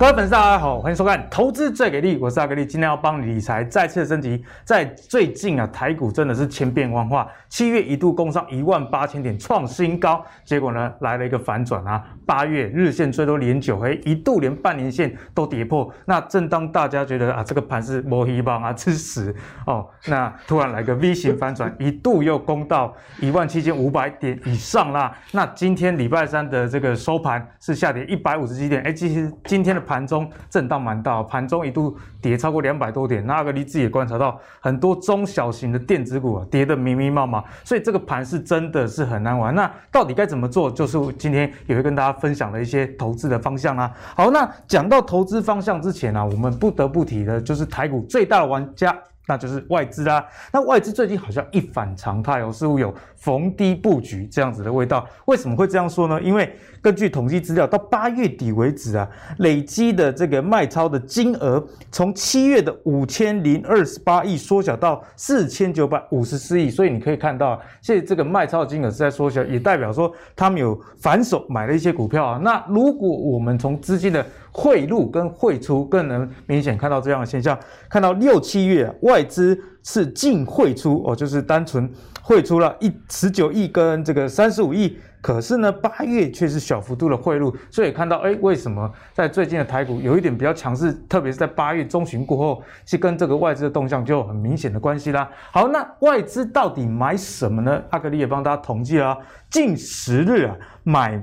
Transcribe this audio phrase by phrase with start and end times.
[0.00, 4.42] 各位粉丝大家好，欢迎收看《投资最给力》，我是阿格力，今天要帮你理财再次升级。
[4.64, 15.92] 在最近啊，台股真的是千变万化，七月一度攻上一万八千点创新高，结果呢来了一个反转啊，八月日线最多连九黑，一度连半年线都跌破。
[16.06, 19.34] 那正当大家觉得啊这个盘是摸黑棒啊吃屎
[19.66, 25.14] 哦，那突然来个 V 型反转， 一度又攻到一万七千五百点以上啦。
[25.32, 29.89] 那今天礼拜三的这个收盘是下跌一百五十几点，哎，其实今天的。
[29.90, 33.26] 盘中震荡蛮大，盘中一度跌超过两百多点。
[33.26, 39.52] 那阿格力自己也观察到，很多中小型的电子股啊跌得密密麻麻，所以这个盘是真的是很难玩。
[39.52, 40.70] 那到底该怎么做？
[40.70, 43.92] 就是今天也会跟大家分享的一些投资的方向啊。
[44.14, 48.96] 好，那讲到投资方向之前啊，我们不得不提的就是台股最大的玩家。
[49.26, 50.26] 那就是外资啦。
[50.50, 55.06] 那外资最近好像一反常态哦，似乎有逢低布局这样子的味道。
[55.26, 56.20] 为什么会这样说呢？
[56.20, 66.70] 因为根据统计资料，到八月底为止啊，累积的这个卖超的金额，从七月的五千零二十八亿缩小到四千九百五十四亿。
[66.70, 72.40] 所以你可以看到，现在这个卖超的金额是在缩小，也代表说他们有反手买了一些股票啊。
[72.42, 81.90] 那如果我们从资金的汇入跟汇出更能明显看到这样的现象，看到六七月外资是净汇出哦，就是单纯
[82.22, 95.30] 汇出了一十九亿跟这个三十五亿，可是呢八月却是小幅度的汇入，所以看到哎，为什么在最近的台股有一点比较强势，特别是在八月中旬过后，是跟这个外资的动向就有很明显的关系啦。
[95.52, 97.82] 好，那外资到底买什么呢？
[97.90, 99.18] 阿格力也帮大家统计了，
[99.50, 101.22] 近十日啊买。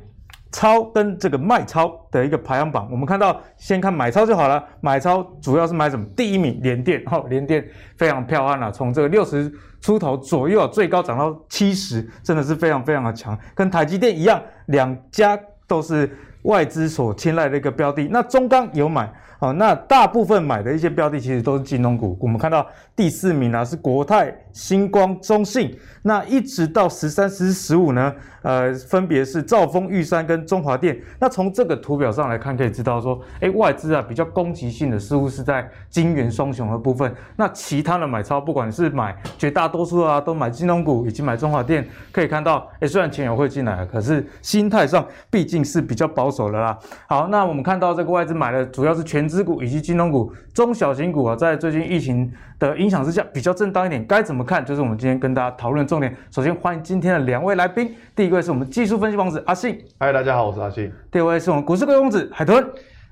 [0.52, 4.64] 超跟这个卖超的一个排行榜，我们看到先看买超就好了。
[4.81, 6.06] 买超主要是买什么？
[6.16, 7.66] 第一名联电，哈、哦，联电
[7.98, 16.10] 非常漂亮啊，从这个六十出头左右，啊最高涨到七十，真的是非常非常的强，跟台积电一样，两家都是
[16.44, 18.08] 外资所青睐的一个标的。
[18.11, 19.11] 那中钢有买。
[19.39, 22.17] 好，那大部分买的一些标的其实都是金融股。
[22.20, 22.65] 我们看到
[22.95, 28.11] 第四名啊是国泰、星光、中信，那一直到十三、十四、十五呢，
[28.42, 30.97] 呃，分别是兆丰、玉山跟中华电。
[31.20, 37.14] 那从这个图表上来看，可以知道说，哎，外资啊比较攻击性的似乎是在金元双雄的部分。
[37.36, 41.87] 那其他的买超，不管是买绝大多数啊，都买金融股以及买中华电。
[42.11, 46.76] 可以看到，哎，虽然钱也会进来，可是心态上毕竟是比较保守的啦。
[47.05, 54.65] 好，那我们看到这个外资买的主要是全权资股以及金融股，中小型股啊，在最近疫情的影响之下，比较震荡一点，该怎么看？
[54.65, 56.15] 就是我们今天跟大家讨论的重点。
[56.32, 60.89] 首先欢迎今天的两位来宾，第一位是我们技术分析王子阿信，嗨，大家好，我是阿信。
[61.11, 62.65] 第二位是我们股市贵公子海豚，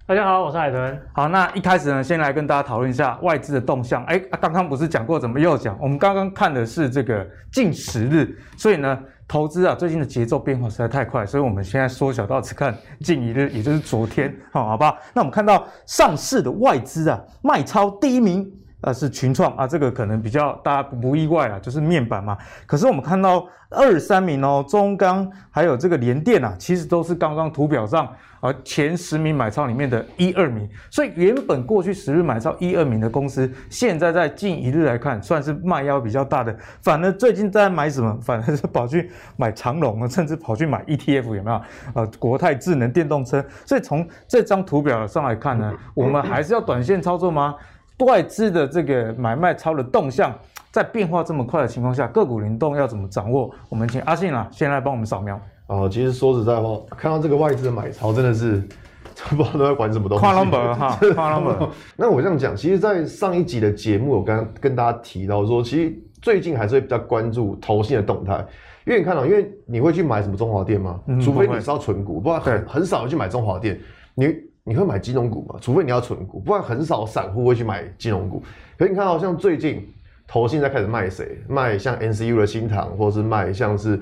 [0.07, 0.97] 大家好，我是海豚。
[1.11, 4.01] 好，那一开始呢，先来跟大家讨论一下外资的动向。
[4.05, 5.77] 哎，刚刚不是讲过，怎么又讲？
[5.81, 8.97] 我们刚刚看的是这个近十日，所以呢。
[9.27, 14.97] 投资啊，最近的节奏变化实在太快，所以我们现在缩小到只看近一日，也就是昨天，好，好吧？
[15.13, 18.51] 那我们看到上市的外资啊，卖超第一名。
[18.81, 22.37] 呃，是群创啊，这个可能比较大家不意外啊，就是面板嘛。
[22.67, 28.07] 可是我们看到二三名哦，中钢还有这个联电啊，其实都是刚刚图表上
[28.45, 30.69] 啊前十名买超里面的一二名。
[30.89, 36.55] 所以原本过去十日买超一二名的公司，现在在近一日来看，算是卖压比较大的。
[36.81, 38.17] 反而最近在买什么？
[38.21, 41.61] 反而是跑去买长龙啊，甚至跑去买 ETF 有没有？
[41.93, 43.43] 呃，国泰智能电动车。
[43.65, 47.55] 所以从这张图表上来看呢，我们还是要短线操作吗？
[47.99, 50.33] 外资的这个买卖超的动向，
[50.69, 53.49] 在变化这么快的情况下，个股灵动要怎么掌握？
[53.69, 55.39] 我们请阿信啊，先来帮我们扫描。
[55.67, 58.61] 哦，其实说实在话，看到这个外资的买超，真的是
[59.35, 60.21] 不知道都在管什么东西。
[60.21, 61.69] 跨 number 哈，跨 number。
[61.97, 68.45] 那我这样讲，其实，在上一集的节目，我刚刚跟大家提到说，其实最近还是会比较关注投信的动态，
[68.85, 70.99] 因为你看到，因为你会去买什么中华电吗？
[71.07, 73.79] 嗯、除非你是要存股，不然很很少会去买中华电。
[74.15, 74.33] 你。
[74.67, 75.59] 你会买金融股吗？
[75.61, 78.41] 除非你要存股，不然很少散户会去买金融股。
[78.79, 79.87] 可是你看到像最近
[80.27, 81.37] 投信在开始卖谁？
[81.47, 84.01] 卖像 NCU 的新唐，或是卖像是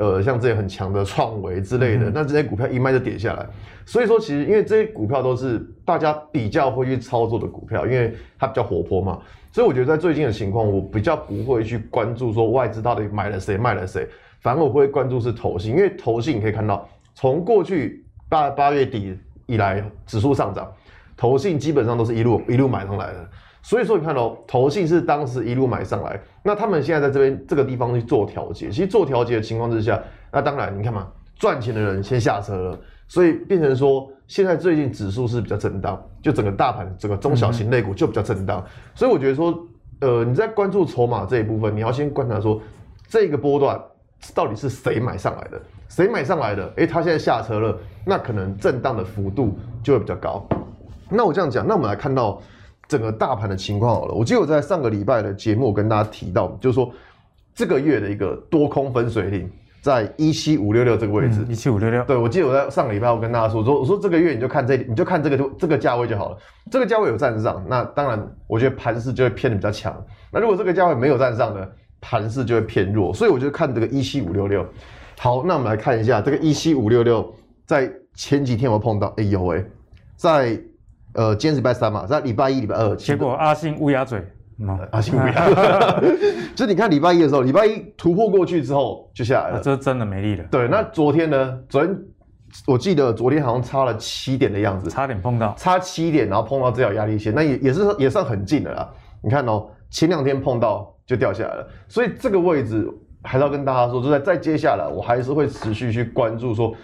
[0.00, 3.46] 呃像这些很强的创维之类的，嗯、那这些股票一卖就跌下来。
[3.84, 9.20] 所以说，其实因为这些股票都是大家比较会去操作的股票，因为它比较活泼嘛。
[9.52, 14.08] 所以我觉得在最近的情况，我比较不会去关注说外资到底买了谁卖了谁，
[14.40, 19.16] 反而我会关注是投信，因为投信你可以看到从过去八八月底。
[19.46, 20.72] 以来指数上涨，
[21.16, 23.28] 投信基本上都是一路一路买上来的，
[23.62, 30.00] 所以说你看哦，投信是当时一路买上来，那他们现在在这边这个地方去做调节，其实做调节的情况之下，
[30.32, 32.78] 那当然你看嘛，赚钱的人先下车了，
[33.08, 38.64] 所以变成说现在最近指数是比较震荡，就整个大盘整个中小型类股就比较震荡，
[38.94, 39.58] 所以我觉得说，
[40.00, 42.60] 呃，你在关注筹码这一部分，你要先观察说
[43.08, 43.80] 这个波段
[44.34, 45.60] 到底是谁买上来的。
[45.88, 46.72] 谁买上来的？
[46.76, 47.76] 诶，他现在下车了，
[48.06, 50.46] 那可能震荡的幅度就会比较高。
[51.08, 52.40] 那我这样讲，那我们来看到
[52.90, 54.12] 整个大盘的情况好了。
[54.12, 56.92] 我记得我在上个礼拜的节目跟大家提到，就是说
[57.54, 59.48] 这个月的一个多空分水岭。
[59.82, 66.36] 在一七五六六这个位置，一七五六六，对，我记得我在上个礼拜我跟大家说，说我说这个月你就看这，你就看这个这个价位就好了，
[66.70, 69.90] 这个价位有站上，那当然我觉得盘势就会偏的比较强。
[70.30, 71.66] 那如果这个价位没有站上呢，
[71.98, 73.14] 盘势就会偏弱。
[73.14, 74.66] 所以我就看这个一七五六六。
[75.18, 77.34] 好，那我们来看一下这个一七五六六，
[77.64, 79.64] 在前几天我碰到，哎呦喂，
[80.14, 80.60] 在
[81.14, 84.22] 呃今天礼拜三嘛，在礼拜一、礼拜二，结果阿信乌鸦嘴。
[84.90, 85.48] 阿信乌鸦！
[86.54, 90.44] 就你看礼拜一的时候，礼拜一突破过去之后就下来了，啊、这真的没力了。
[90.50, 91.58] 对，那昨天呢？
[91.66, 91.98] 昨天
[92.66, 98.86] 我记得昨天好像差了七点的样子，差点碰到，差七点，然后碰到这条压力线，那也也是也算很近的啦。
[99.22, 102.86] 你看哦，前两天碰到就掉下来了，所以这个位置
[103.22, 106.74] 还是要跟大家说，就在在接下来，我还是会持续去关注说。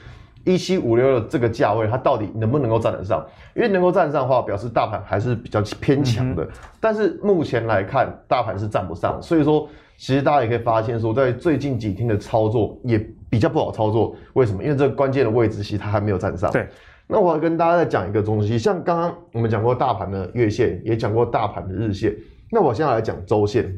[0.47, 3.23] 一七五六的这个价位，它到底能不能够站得上？
[3.55, 6.49] 因为能够站上的话，表示大盘还是比较偏强的。
[6.81, 9.21] 但是目前来看，大盘是站不上。
[9.21, 12.97] 所以说，其实大家也可以发现说，在最近几天的操作也
[13.29, 14.15] 比较不好操作。
[14.35, 14.63] 为什么？
[14.63, 16.51] 因为这个关键的位置其实它还没有站上。
[16.53, 16.69] 对。
[17.09, 22.15] 那我要跟大家再讲一个东西，像刚刚我们讲过大盘的月线，也讲过大盘的日线。
[22.51, 23.77] 那我现在来讲周线。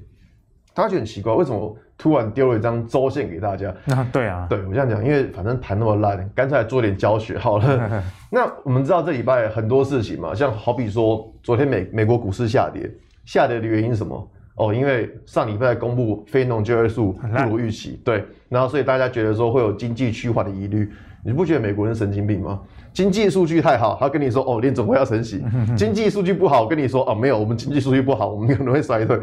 [0.75, 3.75] 大家觉得很奇怪，为什么突然丢了一张周线给大家？
[3.89, 8.03] 啊，对啊，对我这样讲，因为反正盘那么烂，干脆来做点教学好了。
[8.31, 12.89] 那我们知道这礼拜很多事情嘛，像好比说昨天美美国股市下跌，
[13.25, 14.31] 下跌的原因是什么？
[14.55, 20.91] 哦，因为上礼拜公布非农就业数不如预期，对，然后所以大家觉得说会有经济趋缓的疑虑。
[21.25, 22.61] 你不觉得美国人神经病吗？
[22.93, 25.39] 经济数据太好，他跟你说哦，联总会要升息；
[25.77, 29.19] 经济数据不好，跟你说哦，没有，我们经济数据不好，我们可能会衰退。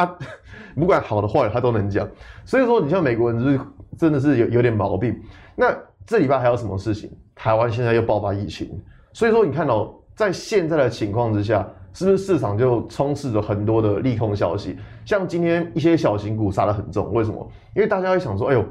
[0.00, 0.18] 啊，
[0.74, 2.08] 不管好的坏的，他都能讲。
[2.44, 3.60] 所以说，你像美国人就是
[3.98, 5.18] 真的是有有点毛病。
[5.54, 5.74] 那
[6.06, 7.10] 这礼拜还有什么事情？
[7.34, 8.70] 台湾现在又爆发疫情，
[9.12, 14.76] 所以说你看到、喔、在现在的情况之下，是不是市场就充斥着很多的利空消息？
[15.04, 17.50] 像今天一些小型股杀得很重，为什么？
[17.74, 18.64] 因为大家会想说，哎呦，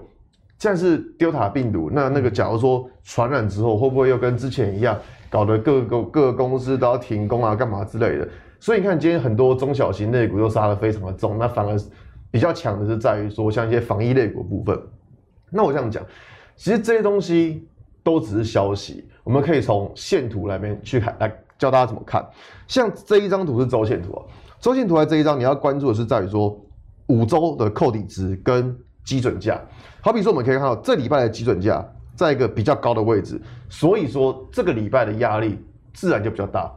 [0.57, 4.97] 现在是 Delta 病毒，那那个假如说传染之后，会不会又跟之前一样，
[5.29, 8.27] 搞得各个各个公司都要停工啊，干嘛之类的？
[8.59, 11.79] 所以你看，今天很多中小型类股都杀得非常的重，那反而
[12.29, 14.77] 比较强的是在于说，像一些防疫类股部分。
[15.50, 16.06] 那我这样讲，
[16.56, 17.67] 其实这些东西
[18.03, 22.27] 都只是消息，我们可以从线图来面去看，来教大家怎么看。
[22.67, 24.25] 像这一张图是周线图啊，
[24.59, 26.59] 周线图在这一张你要关注的是在于说
[27.07, 29.59] 五周的扣底值跟基准价。
[30.01, 31.83] 好比说，我们可以看到这礼拜的基准价
[32.13, 35.57] 在一个比较高的位置，所以说这个礼拜的压力
[35.94, 36.71] 自然就比较大。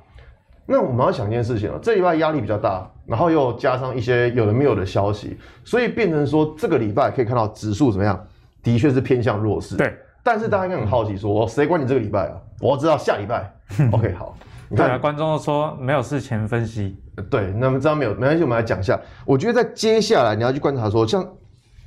[0.67, 8.19] 那我们要想一件事情了，这礼拜压力比较大，然后又加上一些有的没有的消息，所以变成说这个礼拜可以看到指数怎么样？
[8.63, 9.77] 的确是偏向弱势。
[9.77, 9.93] 对，
[10.23, 12.37] 但是大家应该很好奇说，谁管你这个礼拜啊？
[12.61, 13.53] 我要知道下礼拜。
[13.93, 14.37] OK，好。
[14.69, 16.97] 你看，对啊，观众说没有事前分析。
[17.29, 18.99] 对，那么这样没有没关系，我们来讲一下。
[19.27, 21.27] 我觉得在接下来你要去观察说，像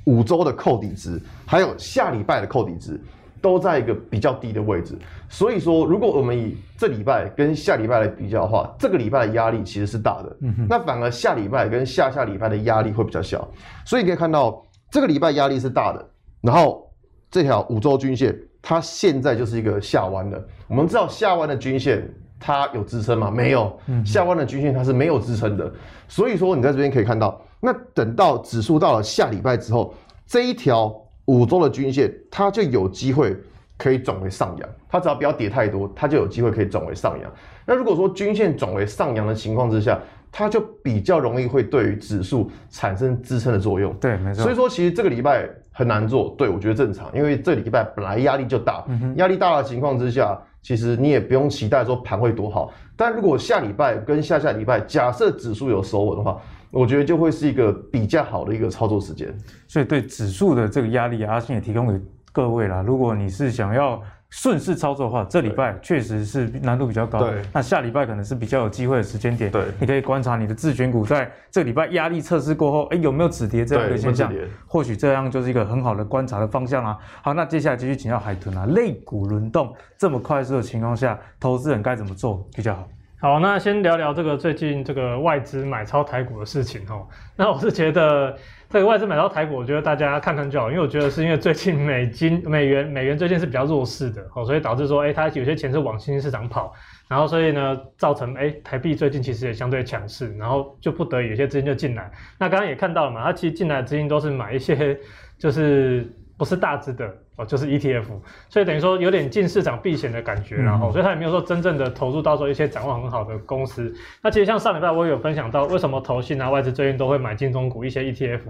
[0.04, 3.00] 五周的扣底值，还有下礼拜的扣底值。
[3.46, 4.98] 都在一个比较低的位置，
[5.28, 10.36] 所以说，如果我们以这礼拜跟下礼拜来比较的话，这个礼拜的压力其实是大的，
[10.68, 13.46] 那反而下礼拜跟下下礼拜的压力会比较小，
[13.84, 14.60] 所以你可以看到
[14.90, 16.04] 这个礼拜压力是大的，
[16.40, 16.92] 然后
[17.30, 23.30] 这条五周均线它现在就是一个下弯的，我们知道下弯的均线它有支撑吗？
[23.30, 25.72] 没有，下弯的均线它是没有支撑的，
[26.08, 29.94] 所以说你在这边可以看到，那等到指数到了下礼拜之后，
[30.26, 31.00] 这一条。
[31.26, 33.36] 五周的均线，它就有机会
[33.76, 34.68] 可以转为上扬。
[34.88, 37.30] 它只要不要跌太多，它就有机会可以转为上扬。
[37.66, 40.00] 那如果说均线转为上扬的情况之下，
[40.32, 43.92] 它就比较容易会对于指数产生支撑的作用。
[43.94, 44.42] 对，没错。
[44.42, 46.34] 所以说，其实这个礼拜很难做。
[46.36, 48.84] 对，我觉得正常，因为这礼拜本来压力就大，
[49.16, 52.72] 压力大的情况之下，其实你也不用期待说盘会多好。
[52.96, 56.40] 但如果下礼拜跟下下礼拜，假设指数有收稳的话，
[56.70, 59.32] 我觉得就会是一个比较好的一个操作时间，
[59.66, 62.00] 所以对指数的这个压力，阿信也提供给
[62.32, 62.82] 各位啦。
[62.82, 67.20] 如果你是想要顺势操作的话，这礼拜确实是难度比较高。
[67.20, 69.50] 对，那下礼拜可能是比较有机会的时间点。
[69.50, 74.30] 对，你可以观察你的自选股在这个礼拜压力测试过后，哎，有没有止跌这样一个现象？
[74.66, 76.98] 或许这样就是一个很好的观察的方向啊。
[77.22, 82.86] 好，那接下来继续请教海豚啊，类股轮动这么快速的情况下，投资人该怎么做比较好？
[83.18, 87.08] 好，那先聊聊这个最近这个外资买超台股的事情哦。
[87.34, 88.36] 那我是觉得
[88.68, 96.74] 这个外资买超台股，我觉得大家看看就好，因为我觉得是因为最近美金、 美元、美元最近是比较弱势的哦，所以导致说，哎，它有些钱是往新兴市场跑，
[97.08, 102.10] 然后所以呢，造成哎台币最近其实也相对强势，然后就不得已有些资金就进来。
[102.38, 104.98] 那刚刚也看到了嘛，它其实进来的资金都是买一些
[105.38, 106.06] 就是
[106.36, 107.10] 不是大资的。
[107.36, 108.06] 哦，就是 ETF，
[108.48, 113.94] 所以等于说有点进市场避险的感觉，然后，所以他也没有说真正的投入到说一些展望很好的公司。
[114.22, 118.40] 那其实像上礼拜我也有分享到，为什么投信啊外资最近都会买金融股一些 ETF，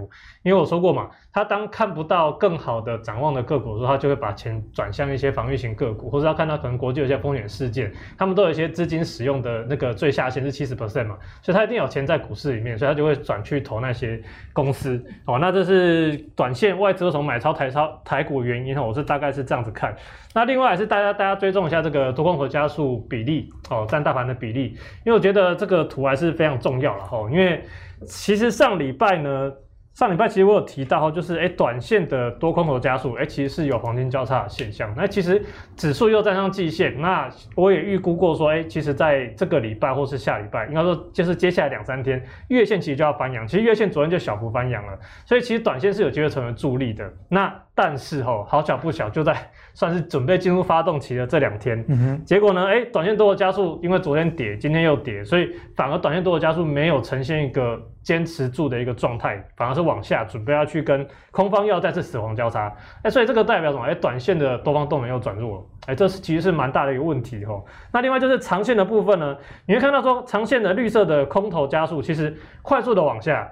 [0.41, 14.17] 因为我说过嘛，他当看不到更好的展望的个股的时候，他就会把钱转向一些防御型个股，或者他看到可能国际有些风险事件，他们都有一些资金使用的那个最下限是七十 percent 嘛，所以他一定有钱在股市里面，所以他就会转去投那些
[14.53, 15.03] 公司。
[15.25, 18.76] 哦，那这是短线外资为什么买超台超台股原因。
[18.85, 19.95] 我是大概是这样子看，
[20.33, 27.63] 那另外还是大家大家追踪一下这个多空头加速比例哦，占大盘的比例，因为我觉得这个图还是非常重要了哈，因为
[28.05, 29.51] 其实上礼拜呢。
[29.97, 34.93] 上礼拜其实我有提到，就是诶短线的多空头加速，诶其实是有黄金交叉的现象。
[34.95, 35.43] 那其实
[35.75, 43.47] 指数又站上季线，那我也预估过说，诶其实在这个礼拜或是下礼拜，应该说就是接下来两三天，月线其实就要翻阳。
[43.47, 47.11] 其实月线昨天就小幅翻阳了，所以其实短线是有机会成为助力的。
[47.27, 57.79] 那但是吼，好巧不巧，就在算是准备进入发动期的这两天，嗯哼，结果呢，诶短线多的加速，因为昨天跌，今天又跌，所以反而短线多的加速没有呈现一个。
[58.07, 63.83] 坚持住的一个状态，反而是往下准备要去跟空方要再次死亡交叉，哎，所以这个代表什么？
[63.83, 67.65] 哎，短线的多方动能又转弱了，哎，这是其实是蛮大的一个问题吼。
[67.91, 73.45] 那另外就是长线的部分呢，你会看到说长线的绿色的空头加速，其实快速的往下，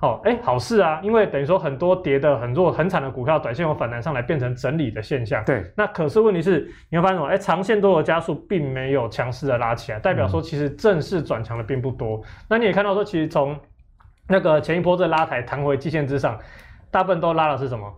[0.00, 5.44] 好，哎，好事啊，因为等于说很多跌的很弱很惨的股票，短线有反弹上来变成整理的现象。
[5.44, 7.26] 对，那可是问题是你会发现什么？
[7.28, 12.22] 哎，长线多的加速并没有强势的拉起来，代表说其实正式转强的并不多。
[12.48, 13.58] 那你也看到说，其实从
[14.28, 16.38] 那个前一波这拉抬弹回季线之上，
[16.92, 17.92] 大部分都拉的是什么？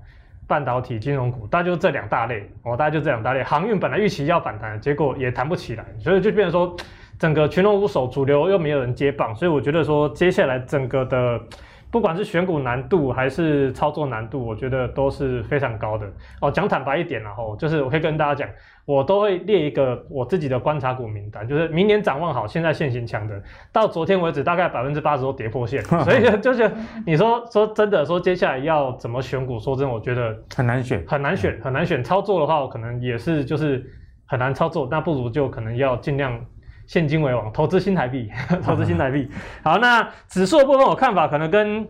[0.48, 3.42] 半导体、金融股，大概就这两大类哦，大概就这两大类。
[3.42, 6.74] 航运本来预期要反弹，结果也弹不起来，所以就变成说，
[7.18, 11.38] 整个群龙无首，主流又没有人接棒，所以我觉得说，接下来整个的。
[11.90, 16.06] 不管是选股难度还是操作难度，我觉得都是非常高的
[16.40, 16.50] 哦。
[16.50, 18.48] 讲坦白一点，然后就是我可以跟大家讲，
[18.84, 23.42] 我都会列一个我自己的观察股名单，就是明年展望好，现在现行强的，
[23.72, 26.70] 到昨天为止大概百分之八十都跌破线， 所以就是
[27.04, 32.04] 你说说真的说接下来要怎么选股，说真的，我觉得很难选，很难选，很难选。
[32.04, 33.84] 操作的话，我可能也是就是
[34.26, 36.40] 很难操作，那不如就可能要尽量。
[36.90, 38.28] 现金为王，投资新台币，
[38.66, 39.30] 投资新台币。
[39.62, 41.86] 好，那指数的部分，我看法可能跟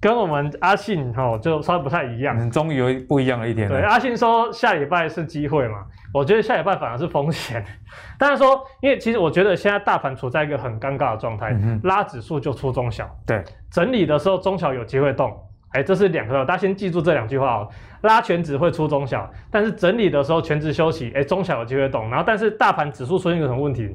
[0.00, 2.36] 跟我们阿信哈就稍微不太一样。
[2.38, 3.80] 嗯，终于有不一样的一天了。
[3.80, 5.78] 对，阿信说下礼拜是机会嘛？
[6.14, 7.64] 我觉得下礼拜反而是风险。
[8.16, 13.10] 但是说，因为其实我觉得现在大盘处在一个很尴尬的状态，嗯、拉指数就出中小。
[13.26, 15.36] 对，整理的时候中小有机会动。
[15.72, 17.68] 哎，这是两个，大家先记住这两句话哦。
[18.02, 22.10] 拉全值会出中小，但是整理的时候全值休息，哎，中小有机会动。
[22.10, 23.92] 然后，但是大盘指数出现一个什么问题？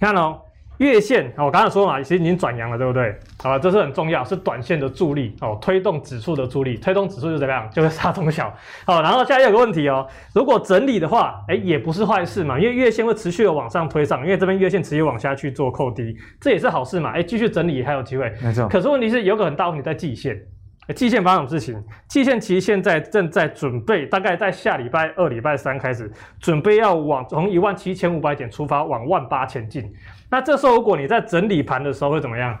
[0.00, 0.40] 看哦，
[0.78, 3.14] 月线，我刚才说嘛，其实已经转阳了，对不对？
[3.42, 7.68] 好，这是很重要，是短线的助力哦，推动指数的助力，推动指数就怎么样？
[7.70, 8.52] 就是杀中小。
[8.84, 17.10] 好，然后现在有个问题哦，如果整理的话，哎，也不是坏事嘛，因为月线会持续的往上推上，因为这边月线持续往下去做扣低，这也是好事嘛。
[17.10, 18.68] 哎，继续整理还有机会，没错。
[18.68, 20.40] 可是问题是有个很大问题在季线。
[20.94, 21.82] 季线发生什么事情？
[22.06, 29.92] 季线其实现在正在准备，大概在下礼拜二、礼拜三开始准备要往从一万七千五百点出发，往万八前进。
[30.30, 32.56] 那这时候如果你在整理盘的时候会怎么样？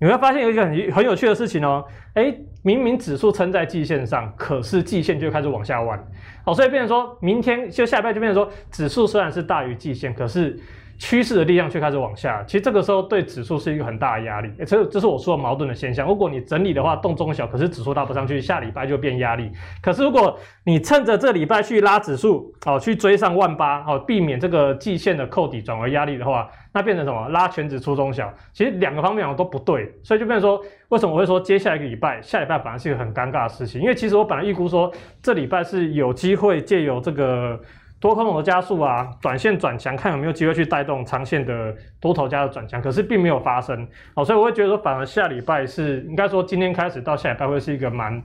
[0.00, 1.84] 你会发现有一个很很有趣的事情哦。
[2.14, 5.98] 诶，明明指数撑在季线上，可是季线就开始往下弯。
[6.44, 10.58] 好，所以变成说明天就下礼拜就变成说，指数虽然是大于季线，可是。
[10.98, 16.06] 趋势的力量却开始往下，其实这个时候对指数是一个很大的压力，这这是我说的矛盾的现象。
[16.06, 19.50] 如果你整理的话，动中小，可是指数拉不上去，下礼拜就变压力。
[19.82, 27.28] 可是如果你趁着这礼拜去拉指数，哦，去追上万八，哦，避免这个季线的扣底转为压力的话，那变成什么？
[27.30, 33.80] 拉权值出中小，其实两个方面我都不对，所以就变成说，为什么我会说接下来一个礼拜，下礼拜反而是一个很尴尬的事情？
[33.80, 37.60] 因为其实我本来预估说，这礼拜是有机会借由这个。
[38.04, 43.88] 多空头的加速啊，短线转强，看有没有机会去带动长线的多头家的转强，可是并没有发生。
[44.12, 48.22] 哦，所以我会觉得说，反而下礼拜是应该说今天开始到下礼拜会是一个蛮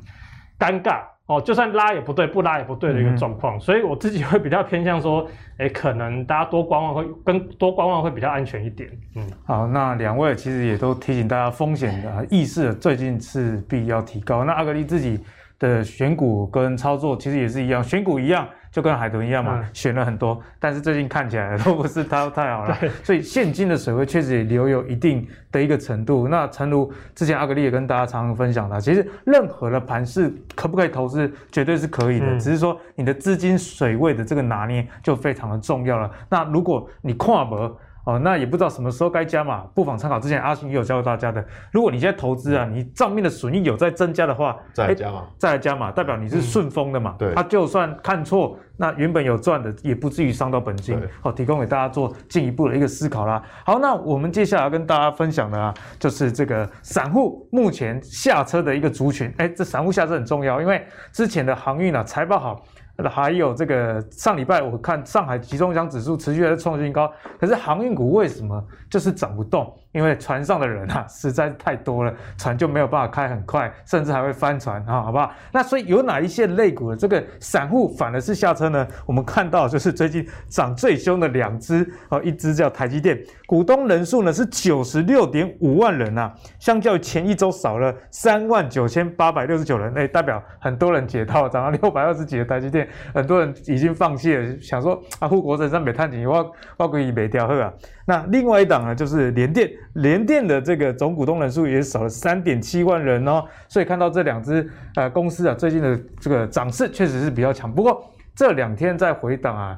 [0.59, 0.99] 尴尬。
[1.27, 5.25] 哦，就算拉也不对，不拉也不对的一个状况，嗯、所以我自己会比较偏向说，
[5.59, 8.89] 哎、欸，可能大家多观望会跟多观望会比较安全一点。
[9.15, 14.43] 嗯，好，那两位其实也都提醒大家风险的意识最近是必要提高。
[14.43, 15.23] 那阿格力自己
[15.59, 18.47] 的选股跟操作其实也是一样，选股一样。
[18.71, 26.27] 就跟海豚一样嘛，嗯、选了很多，但是最近看起来都不是太太好了，所以现金的水位确实也留有一定的一个程度。
[26.27, 36.07] 那诚如之前阿格力也跟大家常常分享的，其实任何的盘势可不可以投资，绝对是可以的，嗯、只是说你的资金水位的这个拿捏就非常的重要了。
[36.29, 37.75] 那如果你跨博
[38.05, 41.45] 哦，那也不知道什么时候该加码，不妨参考之前阿信也有教过大家的。
[41.71, 47.15] 如果你现在投资啊，你账面的损益有在增加的话，再来加码，再来加码，代表你是顺风的嘛。
[47.19, 50.99] 对，他就算看错，那原本有赚的也不至于伤到本金。
[51.21, 53.43] 好，提供给大家做进一步的一个思考啦。
[53.65, 59.31] 好，那我们接下来要跟大家分享的啊，就是这个散户目前下车的一个族群。
[59.37, 62.63] 哎，这散户下车很重要，因为之前的航运啊财报好。
[63.07, 69.71] 还有这个上礼拜我看上海集装箱指数持续在创新高，可是航运股为什么就是涨不动？
[69.91, 75.31] 因为船上的人啊实在是太多了，船就没有办法开很快，甚至还会翻船啊，好不好？
[75.51, 78.87] 那所以有哪一些类股的这个散户反而是下车呢？
[79.05, 97.73] 我们看到就是最近涨最凶的两只哦，一只叫台积电，股东人数呢是九十六点五万人啊，相较前一周少了三万九千八百六十九人，哎，代表很多人解套，涨到六百二十几的台积电，很多人已经放弃了，想说啊，护国神山没探底，我我可以没掉喝啊。
[98.09, 107.71] 那另外一档呢，就是联电，联电的这个总股东人数也少了三点七万人哦，所以看到这两只呃公司啊，最近的这个涨势确实是比较强。
[107.71, 108.03] 不过
[108.35, 109.77] 这两天在回档啊，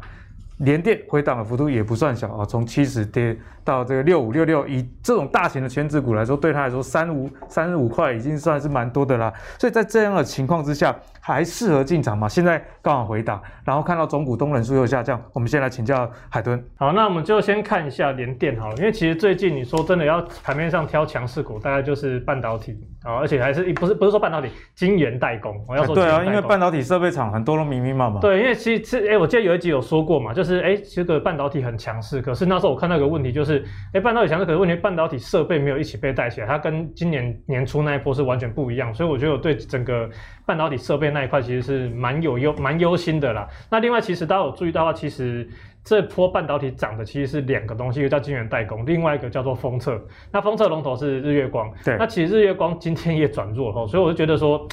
[0.60, 3.36] 联电回档的幅度也不算小啊，从七十跌
[3.66, 9.34] 到这个六五六六，以这种大型的权值股来说，对他来说三五三十五块已经算是蛮多的啦。
[9.60, 12.28] 所以在这样的情况之下，还适合进场吗？
[12.28, 16.62] 现在刚好回档，然后看到总股东人数又下降，我们先来请教海豚。
[16.75, 25.63] 好，那我们就先看一下联电好了，因为其实最近你说真的要盘面上挑强势股，大概就是半导体啊，而且还是不是不是说半导体，晶圆代工。
[25.68, 28.20] 我要说、欸、对啊，因为半导体设备厂很多都密密麻麻。
[28.20, 33.60] 对，因为其实哎、欸，我记得有一集有说过嘛，就是哎、欸，这个半导体很强势，可是那时候我看到一个问题就是，
[33.90, 40.10] 哎、欸，半导体强势，可是问题半导体设备没有一起被带起来，它跟今年年初那一波是完全不一样，所以我觉得我对整个
[40.46, 41.91] 半导体设备那一块其实是。
[42.01, 43.48] 蛮有忧蛮忧心的啦。
[43.70, 45.48] 那另外，其实大家有注意到的话，其实
[45.84, 50.01] 这波半导体涨的其实是两个东西，一个叫晶圆代工，另外一个叫做封测。
[50.32, 51.72] 那封测龙头是日月光。
[51.84, 51.96] 对。
[52.00, 54.68] 那其实日月光今天也转弱哈，所以我就觉得说，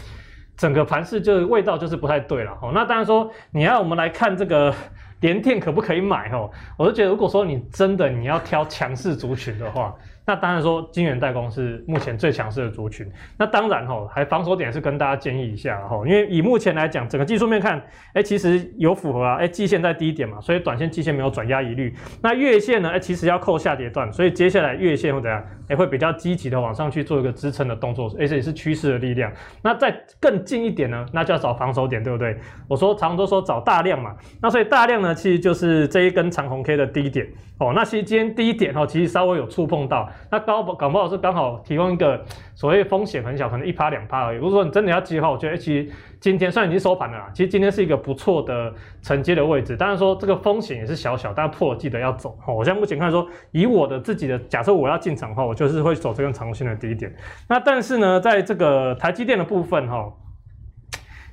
[0.57, 2.70] 整个盘势就是味道就是不太对了哈。
[2.72, 4.72] 那当然说，你要我们来看这个
[5.20, 6.51] 联电可不可以买哦？
[6.79, 9.94] 我就觉得，如果说你真的你要挑强势族群的话。
[10.29, 13.11] 那当然说，晶圆代工是目前最强势的族群。
[13.38, 21.95] 那当然吼，还防守点是跟大家建议一下吼，因为以目前来讲，整个技术面看，哎，其实有符合啊，哎，季线在低点嘛，所以短线、季线没有转压疑虑。
[22.23, 25.43] 那月线呢，哎，其实要扣下跌段，所以接下来月线会怎样？
[25.68, 29.33] 也，会比较积极的往上去做一个支撑的动作，而且也是趋势的力量。
[29.62, 32.37] 那再更近一点呢，那就要找防守点，对不对？
[32.68, 37.26] 我说常常都说找大量嘛，那所以大量呢，其实就是这一根长红 K 的低点
[37.59, 37.72] 哦。
[37.74, 40.09] 那其实今天低点哦，其实稍微有触碰到。
[40.31, 42.24] 那高搞不好是刚好提供一个
[42.59, 44.38] 所谓风险很小，可能一趴两趴而已。
[44.38, 49.77] 如果说你真的要记的话，我觉得其实今天虽然已经收盘了，其实今天是一个不错的承接的位置。
[49.77, 52.37] 当然说这个风险也是小小，但破了记得要走。
[52.49, 57.14] 我现在目前看说，以我的自己的假设，我要进场的话，我就是会走这根长线的低点。
[57.49, 60.12] 那但是呢，在这个台积电的部分哈。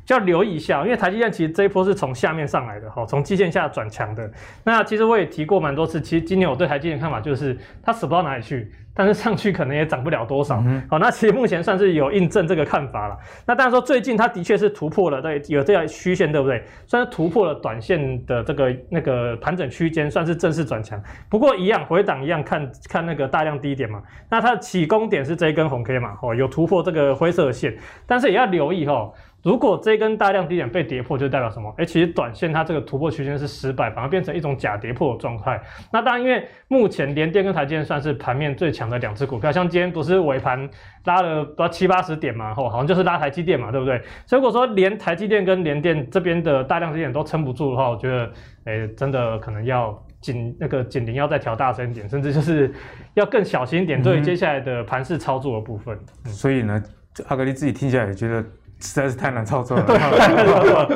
[0.05, 4.29] 就要留意一下，因为台积电其实这一波是从下面上来的，哈，从季线下转强的。
[4.63, 10.57] 那其实我也提过蛮多次，其实今年我对台积电的看法就是它死不到哪里去，但是上去可能也涨不了多少。
[10.57, 13.17] 好、嗯，那其实目前算是有印证这个看法了。
[13.47, 16.63] 那当然说最近它的确是突破了，对，有这条虚线，对不对？
[16.85, 21.01] 算是突破了短线的这个那个盘整区间，算是正式转强。
[21.27, 24.03] 不过一样回档一样看看那个大量低点嘛。
[24.29, 29.11] 那它的起攻点是这一根红 K 嘛，哦，有突破这个灰色的线，但是也要留意哈。
[29.45, 31.71] 如果这根大量低点被跌破，就代表什么？
[31.77, 35.61] 哎，其实短线它这个突破区间是失败，反而变成一种假跌破的状态。
[35.93, 40.67] 那当然，因为目前联电跟台积电算是盘面最强的两只股票，像今天不是尾盘
[41.03, 44.01] 拉了不到七八十点嘛，吼，好像就是拉台积电嘛，对不对？
[44.25, 48.31] 所以如果说连台积电跟联电这边的大量低点都撑不住的话，我觉得，
[48.63, 52.73] 哎，真的可能要警那个警铃要再调大声一点，甚至就是
[53.13, 55.95] 要更小心一点，对于接下来的盘势操作的部分。
[56.25, 56.81] 嗯、所以呢，
[57.27, 58.43] 阿格力自己听起来也觉得。
[58.79, 59.85] 实在是太难操作了，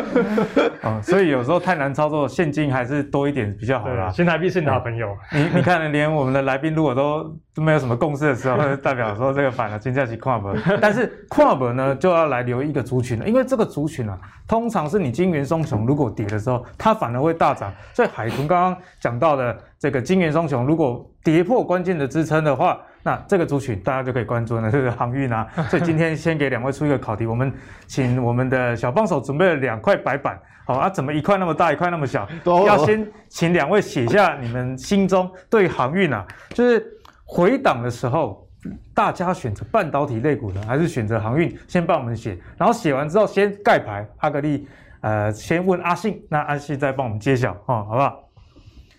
[0.84, 4.12] 哦，所以有时候太难操作，现金还是多一点比较好啦。
[4.12, 7.24] 新台币是你的好朋友，你你看，连我们的来宾如果都
[7.56, 10.54] 都没有什么共识的时候，代表说这个反了，金价是跨博。
[10.82, 17.74] 但是跨博呢，就要来留一个族群了，因为这个族群啊，通常是你金元双雄如果跌的时候，它反而会大涨。
[17.94, 22.80] 所以海豚刚刚讲到的这个金元双雄，如果跌破关键的支撑的话。
[23.10, 25.48] 那这个族群大家就可以关注了，这个航运啊。
[25.68, 27.52] 所以今天先给两位出一个考题，我们
[27.88, 32.28] 请我们的小帮手准备了两块白板，好啊，怎么一块那么大，一块那么小？
[32.46, 36.86] 要先请两位写下你们心中对航运啊，就是
[37.26, 38.48] 回档的时候，
[38.94, 41.58] 大家选择半导体类股呢，还是选择航运？
[41.68, 44.08] 先帮我们写，然后写完之后先盖牌。
[44.20, 44.68] 阿格力，
[45.02, 48.24] 呃，先问阿信，那阿信再帮我们揭晓，哦，好不好？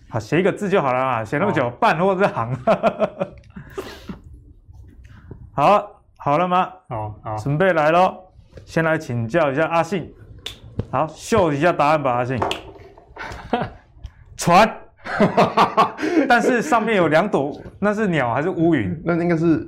[0.09, 2.53] 好，写一个字就好了啊，写那么久，哦、半或者是行。
[5.53, 6.69] 好，好了吗？
[6.87, 8.17] 好，好，准备来喽。
[8.65, 10.13] 先来请教一下阿信。
[10.89, 12.39] 好，秀一下答案吧，阿信。
[14.37, 14.77] 船。
[16.29, 19.01] 但是上面有两朵，那是鸟还是乌云？
[19.03, 19.67] 那应该是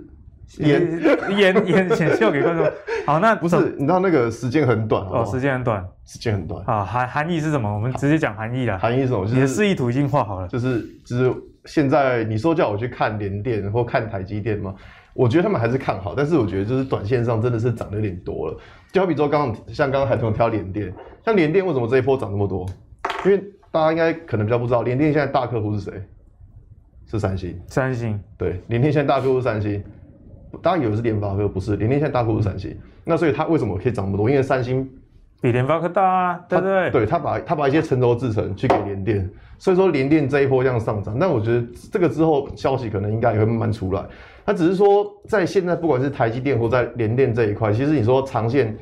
[0.60, 1.02] 烟
[1.36, 2.72] 烟烟，先秀给观众。
[3.06, 6.64] 好，那不是，你知道那个时间很短哦，时间很短，时间很短。
[6.68, 7.74] 啊，含含义是什么？
[7.74, 8.78] 我们直接讲含义啦。
[8.78, 9.26] 含义是什么？
[9.26, 10.48] 你的示意图已经画好了。
[10.48, 11.34] 就是就是
[11.66, 14.76] 现在你说叫我去看联电或看台积电吗？
[15.14, 18.58] 我觉得他们还是看好，但是我觉得就是短线上真的是涨的有点多了。
[18.92, 20.92] 就好比说刚刚像刚刚海豚挑联电，
[21.24, 22.66] 像联电为什么这一波涨那么多？
[23.26, 25.94] 因为大家应该可能比较不知道，联电现在大客户是谁？
[27.06, 27.60] 是三星。
[27.68, 28.20] 三星。
[28.38, 29.84] 对，联电现在大客户是三星。
[30.62, 32.76] 当然有的是联发科，不是，联电现在大客户是三星。
[33.04, 34.30] 那所以它为什么可以涨那么多？
[34.30, 34.90] 因为三星
[35.44, 36.90] 比联发科大啊，对不对？
[36.90, 41.18] 对，他把他把一些成熟制程去给联电，所以说联电这一波这样上涨。
[41.20, 44.02] 但我觉得这个之后消息可能应该也会慢慢出来。
[44.46, 48.74] 他只是说在现在不管是台积电或在联电这一块，其实你说长线。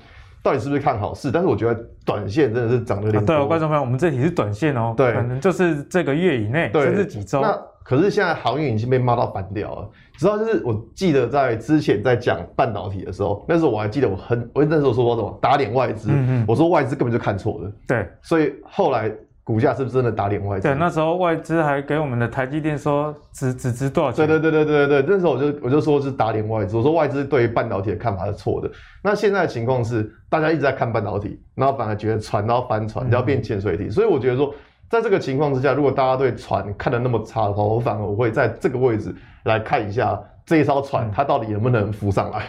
[0.44, 1.14] 到底是不是看好？
[1.14, 3.32] 是，但是我觉得短线真的是涨得有点多。
[3.32, 7.42] 啊、对，观众朋友，我们这题是短线哦，对，可能就是这个月以内，甚至几周。
[7.42, 9.90] 那可是现在航运已经被骂到翻掉了。
[10.22, 17.72] 直到就是我记得在之前在讲半导体的时候，那时候我还记得我很，我那时候说过什么打脸外资，嗯嗯，我说外资根本就看错了。
[17.88, 19.12] 对，所以后来。
[19.44, 20.68] 股价是不是真的打脸外资？
[20.68, 24.26] 对，那时候外资还给我们的台积电说只只值多少钱？
[24.26, 28.70] 对对对对对对，那时候我就我就说是打脸外资，我说外资对于半导体的看法是错的。
[29.04, 33.88] 那现在的情况是，大家一直在看半导体，然后反而觉得船都要翻船，要变潜水艇。
[33.88, 34.54] 嗯、所以我觉得说，
[34.92, 42.40] 在这个情况之下，如果大家对船看的那么差的话，我反而我会在这个位置来看一下这一艘船，它到底能不能浮上来。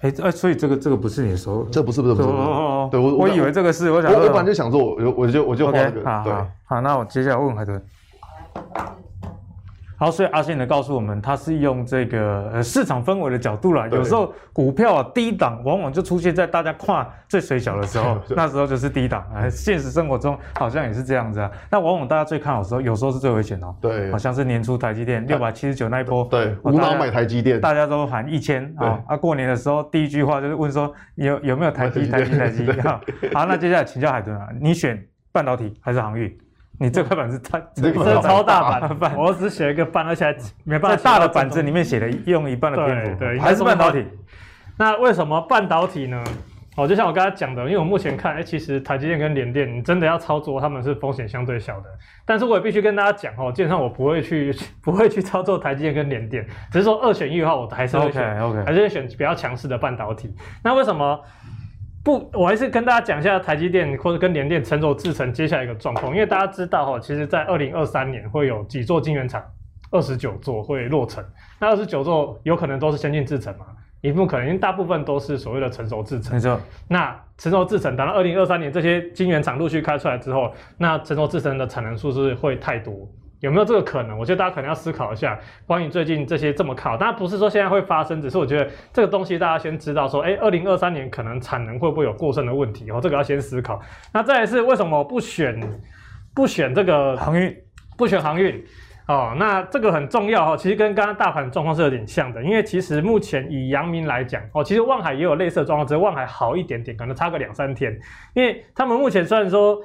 [0.00, 2.28] 哎，哎，所以这个这个不是你说，这不是不是不是，
[2.90, 7.80] 对我我以为这个是，我想我我本来就想做，我我就我就画这个，好好好，那我接下来问海豚。
[10.02, 13.86] 好，所以阿信呢告诉我们，他是用这个呃市场氛围的角度啦。
[13.86, 19.24] 有时候股票啊低档，往往就出现在大家跨最水小的时候， 那时候就是低档。
[19.32, 21.48] 哎，现实生活中好像也是这样子啊。
[21.70, 23.72] 那往往大家最看好的时候，有时候是最危险哦。
[23.80, 29.00] 对，好像是年初台积电六百七十九那一波，对，无脑买台积电，大家都喊一千啊。
[29.06, 32.66] 啊，过年的时候第一句话就是问说有有没有台积台积台积。
[33.32, 36.36] 好，那接下来请教海豚啊，你选半导体还是航运？
[36.82, 40.96] 你这块板子太，这个超大板的，我只写一个半，而且没办法。
[40.96, 44.04] 在大的板子里面写的用一半的篇幅，对，还是半导体。
[44.76, 46.22] 那为什么半导体呢？
[46.74, 51.86] 哦，就像我刚才讲的，因为我目前看，哎，其实台积电跟联电，你真的要操作，他们是风险相对小的。
[52.24, 60.34] 但是我也必须跟大家讲哦，基本上我不会去， 不会去操作台积电跟联电，只是说二选一的话，我还是会选，OK，还是会选比较强势的半导体。
[60.64, 61.20] 那为什么？
[62.04, 69.40] 不，我还是跟大家讲一下台积电或者跟联电成熟制程接下来一个状况，因为大家知道哈，其实在二零二三年会有几座晶圆厂，
[69.90, 71.24] 二十九座会落成，
[71.60, 73.66] 那二十九座有可能都是先进制程嘛，
[74.00, 76.34] 也不可能，因为大部分都是所谓的成熟制程。
[76.34, 76.60] 没错。
[76.88, 83.08] 那成熟制程等到二零二三年这些晶圆厂陆续开出来之后，那成熟制程的产能数是会太多。
[83.42, 84.16] 有没有这个可能？
[84.16, 93.80] 我觉得大家可能要思考一下，关于最近这些这么靠，当然不是说现在会发生，只是我觉得这个东西大家先知道说，哎，二零二三年可能产能会不会有过剩的问题哦，这个要先思考。
[94.14, 95.60] 那再来是为什么不选
[96.32, 97.52] 不选这个航运，
[97.98, 98.64] 不选航运
[99.08, 99.34] 哦？
[99.36, 107.92] 那这个很重要哈，其实跟刚刚大盘状况是有点像的，因为其实目前以阳明来讲哦，其实望海也有类似的状况，只是望海好一点点，可能差个两三天，
[108.34, 109.82] 因为他们目前虽然说。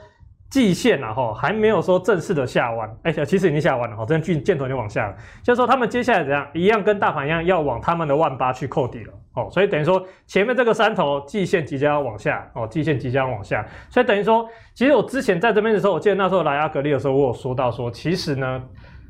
[0.49, 18.63] 季线啊，哈，还没有说正式的下弯，哎，其实已经下弯了，哈，这样箭头就往下了，就是说他们接下来怎样，一样跟大盘一样，要往他们的万八去扣底了，哦，所以等于说前面这个山头季线即将要往下，哦，季线即将往下，所以等于说，其实我之前在这边的时候，我记得那时候来阿格力的时候，我有说到说，其实呢，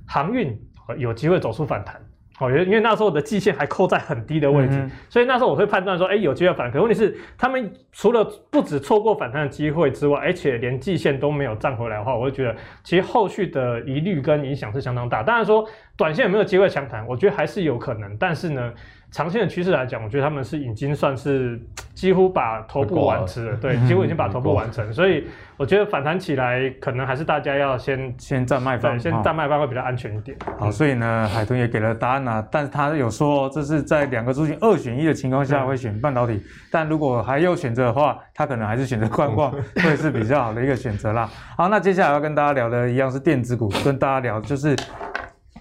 [0.07, 0.59] 航运
[0.97, 2.01] 有机会走出反弹。
[2.39, 6.71] 哦，因为因为那时候的季线还扣在很低的位置，嗯、所以那时候我会判断说，哎，有机会反弹。
[6.71, 15.23] 可问题是，他们除了不止错过反弹的机会之外，而且连季线都没有站回来的话，我就觉得其实后续的疑虑跟影响是相当大。
[15.23, 18.15] 当然说，短线有没有机会强弹，我觉得还是有可能。
[18.19, 18.71] 但是呢，
[19.17, 21.59] 长线的趋势来讲，我觉得他们是已经算是
[21.95, 24.93] 几乎把头部完成了，对，几乎已经把头部完成。
[24.93, 25.25] 所以
[25.57, 30.37] 我觉得反弹起来，可能还是大家要先先站卖方，先站卖方会比较安全一点。
[30.59, 39.51] 好，所以呢，海豚也给了答案啊，但是他有说这是在两个族群二选一的情况下会选半导体，但如果还有选择的话，他可能还是选择观望，
[39.81, 41.27] 会是比较好的一个选择啦。
[41.57, 44.75] 好，那接下来要跟大家聊的一样是电子股，跟大家聊就是。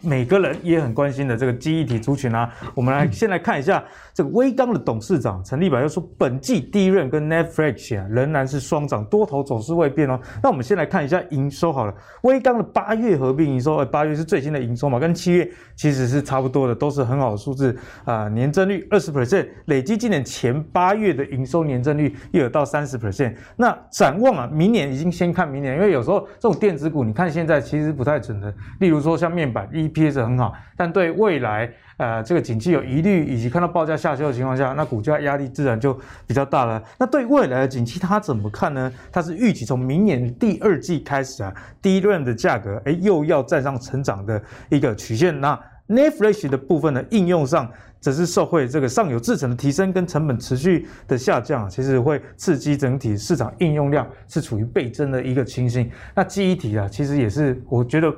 [0.07, 3.83] 每个人也很关心的这个记忆体族群啊，我们来先来看一下
[4.15, 10.19] 这个威刚的董事长陈立白又说，本季第一任跟 Netflix 啊仍然是双涨，多头走势未变哦。
[10.41, 23.35] 那我们先来看一下营收好了，威刚的八月合并营收，呃，八月是最新的营收嘛，跟七月其实是差不多的，都是很好的数字啊、年增率二十 percent，累计今年前八月的营收年增率又有到三十 percent。
[23.57, 36.83] 那展望啊，明年已经先看明年，因为有时候这种电子股，你看现在其实不太准的，例如说像面板一 EPS 很好，但对未来呃这个景气有疑虑，以及看到报价下修的情况下，那股价压力自然就比较大了。
[36.99, 38.93] 那对未来的景气他怎么看呢？
[39.11, 45.41] 他是预期从明年第二季开始啊，DRAM 的价格哎又要站上成长的一个曲线。
[45.41, 55.91] 那 na flash 的部分呢，应用上则是受惠这个上游制程的提升跟成本持续的下降，其实会刺激整体市场应用量是处于倍增的一个情形。
[56.15, 58.13] 那记忆体啊，其实也是我觉得。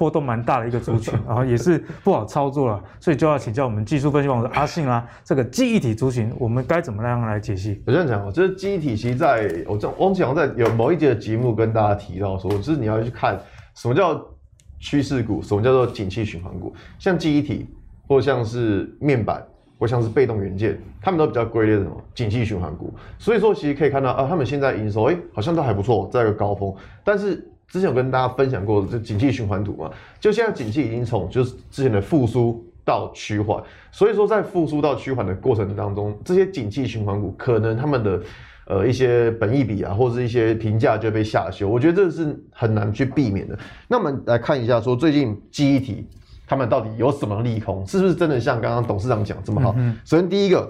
[0.00, 5.06] 波动蛮大的一个族群， 然后也是不好操作了，所以就要请教我们技术分析王的 阿信啦。
[5.22, 7.82] 这个记忆体族群，我们该怎么样来解析？
[7.86, 13.38] 我这样讲哦，就是记忆体，其实在我这汪强在有某一节的节目跟大家提到说，就是你要去看
[13.74, 14.18] 什么叫
[14.78, 17.68] 趋势股，什么叫做景气循环股，像记忆体
[18.08, 19.46] 或像是面板
[19.78, 22.90] 或像是被动元件，他们都比较归类什么景气循环股。
[23.18, 27.46] 所以说，其实可以看到啊，他们现在营收哎好像都还不错，在一个高峰，但是。
[27.70, 38.20] 之前有跟大家分享过这景气循环图嘛，就现在景气已经从就是之前的复苏到趋缓，所以说在复苏到趋缓的过程当中，这些景气循环股可能他们的
[38.66, 43.56] 呃一些本益比啊，或者是一些评价就被下修，我觉得这是很难去避免的。
[43.86, 46.04] 那我们来看一下，说最近记忆体
[46.46, 49.72] 他们到底有什么利空，是不是真的像刚刚董事长讲这么好？
[50.04, 50.68] 首先第一个。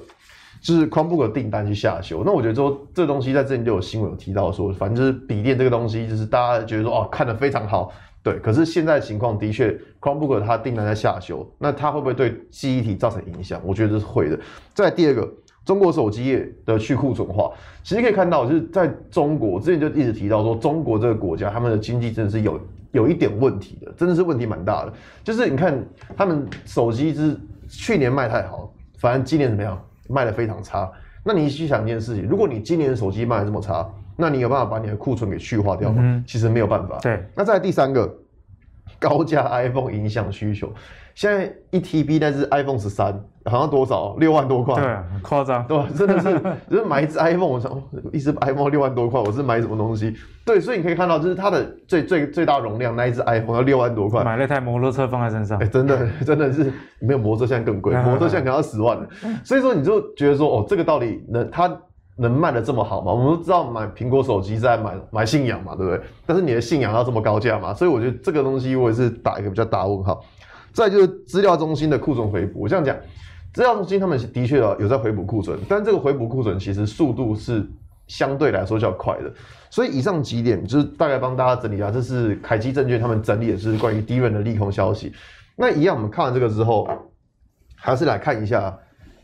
[0.61, 7.91] 就是 Chromebook 订单去下修，那我觉得说这东西在之前就有新闻有提到说，反正就是笔电这个东西，就是大家觉得说哦看得非常好，
[8.23, 13.59] 对，可是现在情况的确 Chromebook 它订单在下修，那它会不会对记忆体造成影响？
[13.65, 14.39] 我觉得是会的。
[14.75, 15.27] 再第二个，
[15.65, 17.51] 中国手机业的去库存化，
[17.83, 22.61] 其实可以看到，就是在中国之前就一直提到说，中国这个国家他们的经济真的是有
[22.93, 24.93] 有一点问题的，真的是问题蛮大的。
[25.25, 25.83] 就是你看
[26.15, 27.35] 他们手机是
[27.67, 29.83] 去年卖太好，反正今年怎么样？
[30.11, 30.91] 卖的非常差，
[31.25, 36.03] 那你去想一件事情，如果你今年的手机卖的这么差，那你有办法把你的库存给去化掉吗？
[36.03, 36.99] 嗯、其实没有办法。
[36.99, 38.13] 对，那再来第三个，
[39.01, 40.73] 高价 iPhone 影响需求。
[41.13, 43.13] 现在一 TB 但是 iPhone 十三
[43.45, 45.87] 好像多少六万多块，对，很夸张，对吧？
[45.95, 47.71] 真的是， 就是买一只 iPhone，我想
[48.13, 50.15] 一只 iPhone 六万多块，我是买什么东西？
[50.47, 59.07] 对，所以你可以看到，就是它的最最最大容量那一只 iPhone 要六万多块，买了一台摩托车放在身上，哎、欸，真的 真的是没有摩托车现在更贵，摩托车现在可能要十万了。
[59.45, 61.69] 所以说你就觉得说，哦，这个道理能它
[62.21, 63.13] 能卖得这么好吗？
[63.13, 66.05] 我们都知道买苹果手机在买买信仰嘛，对不对？
[66.27, 67.73] 但是你的信仰要这么高价嘛？
[67.73, 70.23] 所以我觉得这个东西我也是打一个比较大问号。
[70.73, 72.95] 再就是资料中心的库存回补，我这样讲，
[73.55, 77.67] 资料中心他们的确有在回补库存，但这个回补库存其实速度是
[78.07, 79.33] 相对来说较快的。
[79.71, 85.13] 所以以上几点就是大概帮大家整理一下，这是凯基证券他们整理的是关于 DRAM 的利空消息。
[85.57, 86.89] 那一样，我们看完这个之后，
[87.77, 88.77] 还是来看一下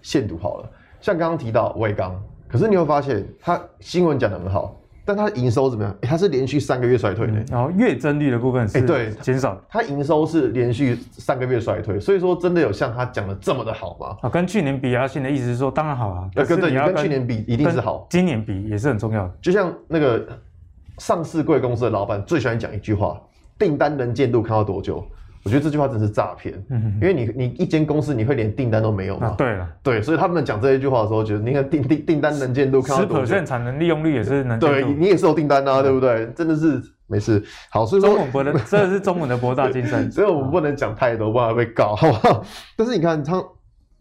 [0.02, 0.70] 限度好了。
[1.00, 4.76] 像刚刚提到威刚，可是你会发现他新闻讲得很好。
[5.08, 5.96] 但它的营收怎么样？
[6.00, 9.56] 欸、它是连续三个月衰退的，然后月增率的部分是对减少。
[9.68, 14.16] 它营收是连续三个月衰退，所以说真的有像他讲的这么的好吗？
[14.22, 19.34] 啊，跟去年比啊，现在意思是说当然好啊，跟对，你跟去年比一定是好，今年比也是很重要的。
[19.40, 20.26] 就像那个
[20.98, 23.22] 上市贵公司的老板最喜欢讲一句话：
[23.56, 25.06] 订单能见度看到多久？
[25.46, 26.52] 我觉得这句话真是诈骗，
[27.00, 29.32] 因为你你一间公司你会连订单都没有吗？
[29.38, 33.24] 对了，对，所以他们讲这一句话的时候，觉得你看订订订单能见度看到多少？
[33.24, 34.58] 十 percent 产能利用率也是能。
[34.58, 36.26] 对，你也是有订单啊，对不对？
[36.34, 37.40] 真的是没事。
[37.70, 42.44] 好，所以说中文不能， 这是中文的博大精深，所以我们不能讲太多，不然被告，好不好？
[42.76, 43.40] 但是你看它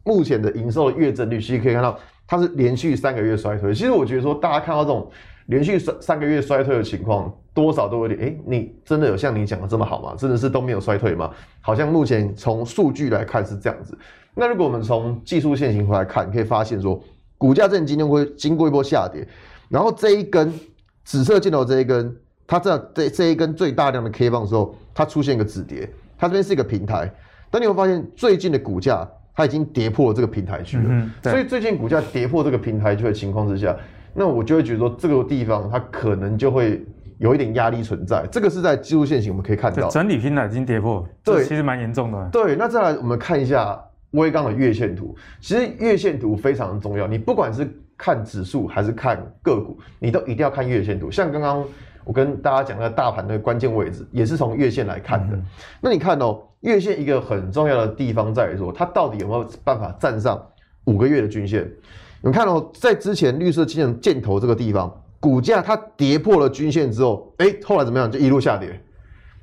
[0.04, 3.72] 目前的营收的月增率，其实可以看到它是连续三个月衰退。
[3.72, 5.08] 其实我觉得说，大家看到这种。
[5.48, 10.16] 连续三三个月衰退的情况，多少都有点，诶，你真的有像你讲的这么好吗？
[10.18, 11.30] 真的是都没有衰退吗？
[11.62, 13.98] 好像目前从数据来看是这样子。
[14.34, 17.00] 那如果我们从技术线型回来看，你可以发现说，
[17.38, 19.28] 股价这今天会经过一波下跌，
[19.70, 20.52] 然后这一根
[21.04, 22.16] 紫色箭头这一根，
[22.48, 27.14] 它这这这一根最大量的 K 棒的时候，它出现一个止跌，它这边是一个平台，
[27.52, 33.78] 但你会发现最近的股价它已经跌破了这个平台区了，嗯、所以最近股价跌破这个平台区的情况之下。
[34.16, 36.84] 那我就会觉得说，这个地方它可能就会
[37.18, 38.26] 有一点压力存在。
[38.32, 42.30] 这个是在技术线型我们可以看到，整体平台已经跌破，对，其实蛮严重的。
[42.32, 43.78] 对，那再来我们看一下
[44.12, 45.16] 微刚的月线图。
[45.42, 51.12] 其实月线图非常重要，你不管是看指数还是看个股，你都一定要看月线图。
[51.12, 51.66] 像刚刚
[52.06, 55.36] 我跟大家讲的大盘的关键位置，也是从月线来看的。
[55.36, 55.44] 嗯、
[55.82, 60.42] 那你看哦，月线一个很重要的地方在于说，它到底有没有办法站上
[60.86, 61.70] 五个月的均线？
[62.22, 68.12] 你看哦，在之前绿色箭箭头这个地方，股价它跌破了均线之后，哎，后来怎么样？
[68.12, 68.82] 就一路下跌。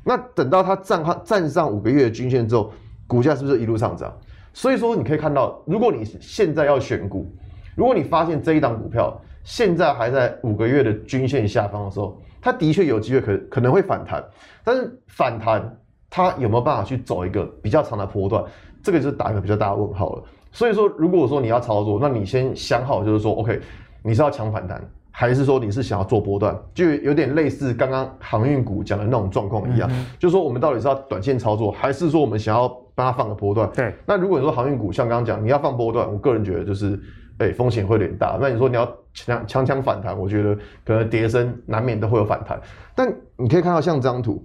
[0.05, 2.73] 那等到它站上站上五个月的均线之后，
[3.07, 4.13] 股价是不是一路上涨？
[4.53, 7.31] 所以说你可以看到，如果你现在要选股，
[7.77, 14.25] 如果你发现这一档股票现在还在五个月的均线下方的时候，它的确有机会可可能会反弹，
[14.65, 15.77] 但是反弹
[16.11, 18.45] 它有没有办法去走一个比较长的波段，
[18.83, 20.23] 这个就是打一个比较大的问号了。
[20.53, 23.59] 所以说，如果说你要操作，那你先想好，就是说，OK，
[24.03, 33.71] 你是要抢反弹，还是说你是想要做波段，就有点类似刚刚航运股讲的那种状况一样，嗯、就是说我们到底是要短线操作，还是说我们想要帮它放个波段？
[33.75, 33.95] 对。
[34.05, 37.01] 那如果你说航运股像刚刚讲，你要放波段，我个人觉得就是，
[37.38, 38.37] 哎、欸，风险会有点大。
[38.38, 42.61] 那你说你要强强强反弹，我觉得可能跌升难免都会有反弹。
[42.95, 44.45] 但你可以看到像这张图，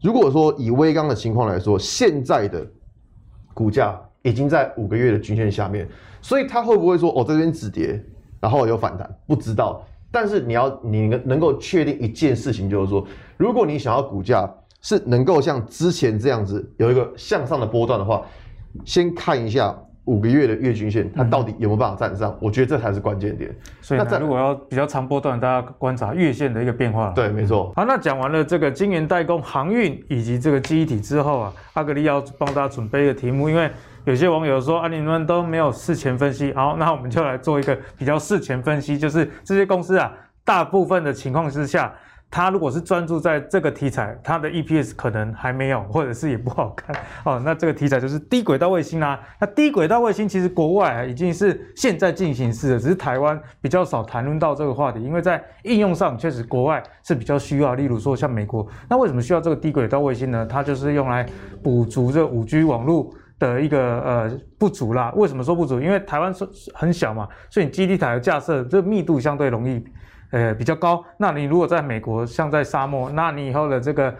[0.00, 2.64] 如果说以威刚的情况来说，现在的
[3.52, 4.00] 股价。
[4.24, 5.88] 已经在五个月的均线下面，
[6.20, 8.02] 所以它会不会说哦，这边止跌，
[8.40, 9.08] 然后有反弹？
[9.26, 9.86] 不知道。
[10.10, 13.06] 但是你要你能能够确定一件事情，就是说，
[13.36, 18.22] 如果你想要股价是能够像之前这样子有一个向上的波段的话，
[18.84, 19.78] 先看一下。
[20.06, 22.30] 五个月的月均线，它到底有没有办法站上？
[22.32, 23.50] 嗯、我觉得这才是关键点。
[23.80, 27.10] 所以，那如果要比较长波段，大家观察月线的一个变化。
[27.14, 27.72] 对，没错。
[27.74, 33.70] 好，那讲完了这个晶圆代工、航运以及这个记忆体之后啊，阿格力要帮大家准备一个题目，因为
[34.04, 36.52] 有些网友说啊，你们都没有事前分析。
[36.52, 40.12] 好，那我们就来做一个比较事前分析，就是这些公司啊，
[40.44, 41.92] 大部分的情况之下。
[42.34, 47.40] 它如果是专注在这个题材，它的 EPS 可能还没有，或者是也不好看哦。
[47.46, 57.76] 那这个题材就是低轨道卫星啦、那低轨道卫星其实国外已经是现在进行式的，只是台湾比较少谈论到这个话题，因为在应用上确实国外是比较需要。
[57.76, 60.44] 例如说像美国，那为什么需要这个低轨道卫星呢？
[60.44, 61.24] 它就是用来
[61.62, 65.12] 补足这五 G 网络的一个呃不足啦。
[65.14, 65.80] 为什么说不足？
[65.80, 66.44] 因为台湾是
[66.74, 69.84] 很小嘛，所以你基地台的架设这密度相对容易。
[70.34, 71.00] 呃，比较高。
[71.16, 74.12] 那你如果在美国，像在沙漠，那你以后的这个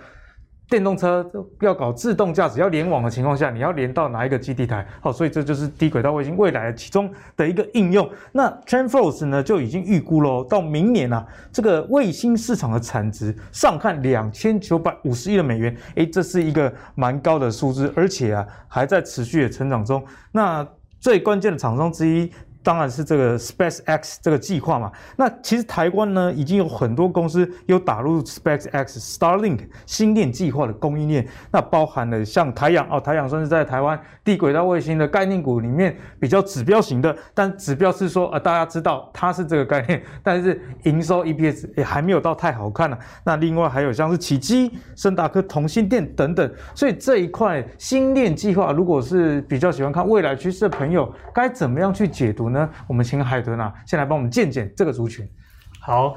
[0.70, 1.28] 电动车
[1.60, 4.86] 要搞自动驾驶、要联网的情况下，你要连到哪一个基地台？
[5.00, 8.08] 好，所以这就是低轨道卫星未来的其中的一个应用。
[8.30, 20.00] 那 TrendForce 呢就已经预估了，到明年啊，这个卫星市场的产值上看两千九百五十亿的美元，诶，这是一个蛮高的数字，而且啊还在持续的成长中。
[20.30, 20.64] 那
[21.00, 22.30] 最关键的厂商之一。
[22.64, 24.90] 当然是这个 SpaceX 这个计划嘛。
[25.16, 31.24] 那其实台湾呢，已经有很多公司有打入 SpaceX Starlink 星链计划的供应链。
[31.52, 37.14] 那包含了像台阳哦，台阳算是在台湾低轨道卫星的概念股里面比较指标型的。
[37.34, 46.50] 但指标是说，呃，大家知道它是这个概念，但是营收 EPS 也还没有到太好看呢、那另外还有像是启碁、升达科、同心电等等。
[46.74, 52.53] 所以这一块星链计划，如果是比较喜欢看未来趋势的朋友，该怎么样去解读呢？
[52.54, 55.28] 那我们请海豚啊，先来帮我们见见这个族群。
[55.80, 56.16] 好，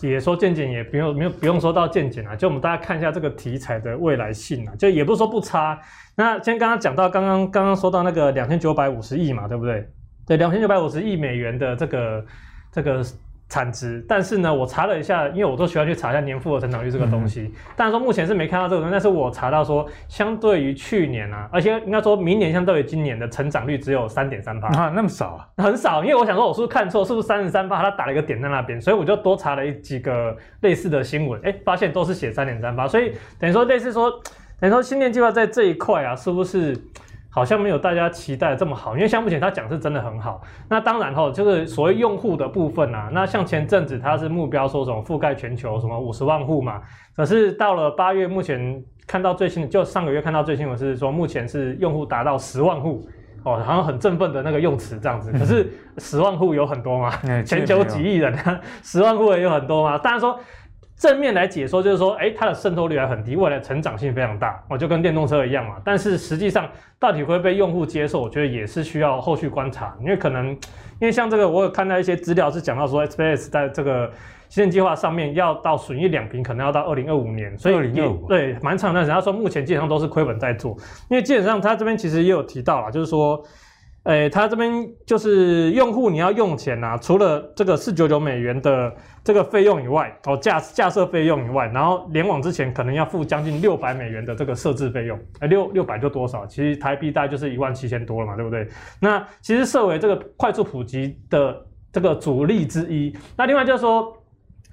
[0.00, 5.78] 也说见见，也不用没有不用说到见见啊，就我们大家看一下这个题材的未来性啊，就也不是说不差。
[6.16, 9.88] 那先刚刚讲到，刚刚刚刚说到那个两千九百五十亿嘛，对不对？
[10.26, 12.26] 对，两千九百五十亿美元的这个
[12.72, 13.04] 这个。
[13.48, 17.52] 产值，但是呢，我查了一下，因为我都喜欢去查一下年复合成长率这个东西。
[17.76, 26.02] 当然、嗯、说目前是没看到这个东西，但是我查到说，相对于去年啊，而且应该说明年相对于今年的成长率只有三点三趴啊，那么少啊，很少。
[26.02, 27.04] 因为我想说，我是不是看错？
[27.04, 27.82] 是不是三十三趴？
[27.82, 34.10] 他打了一个点在那边，所以我就多查了一几个类似的新闻，哎、欸，发现都是写三点三趴，所以等于说类似说，
[34.58, 36.74] 等于说新年计划在这一块啊，是不是？
[37.34, 40.40] 好像没有大家期待的这么好，因为像目前他讲是真的很好。
[40.68, 46.80] 那当然哈，就是所谓用户的部分啊，那像前阵子他是目标说什么覆盖全球什么五十万户嘛，
[47.16, 53.04] 可是到了八月，目前看到最新的，就上个月看到最新的是说目前是用户达到十万户
[53.42, 55.32] 哦，好像很振奋的那个用词这样子。
[55.32, 55.68] 可是
[55.98, 57.12] 十万户有很多吗？
[57.44, 58.32] 全球几亿人，
[58.84, 59.98] 十万户也有很多吗？
[59.98, 60.38] 当然说。
[60.96, 65.74] 正面来解说就是说，哎，它的渗透率还很低，未来成长性非常大，哦，就跟电动车一样嘛。
[65.84, 69.94] 但是实际上到底会被用户接受，我觉得也是需要后续观察。
[70.00, 70.58] 因为可能，因
[71.00, 74.10] 为像这个，我有看到一些资料是讲到说，SpaceX 在这个
[74.48, 79.14] 星链计划上面要到损益两平，可能要到二零二五年，所以2025对蛮长的时间。
[79.14, 80.76] 他说目前基本上都是亏本在做，
[81.10, 83.44] 因为基本上他这边其实也有提到了，就是说。
[84.04, 96.46] 诶，他这边就是用户，你要用钱呐、啊，除了这个四九九美元的这个费用以外，哦，架架设费用以外，然后联网之前可能要付将近六百美元的这个设置费用，诶，六六百就多少？
[96.46, 98.68] 其实台币大概就是一万七千多了嘛，对不对？
[99.00, 101.56] 那其实设为这个快速普及的
[101.90, 103.16] 这个主力之一。
[103.36, 104.14] 那另外就是说。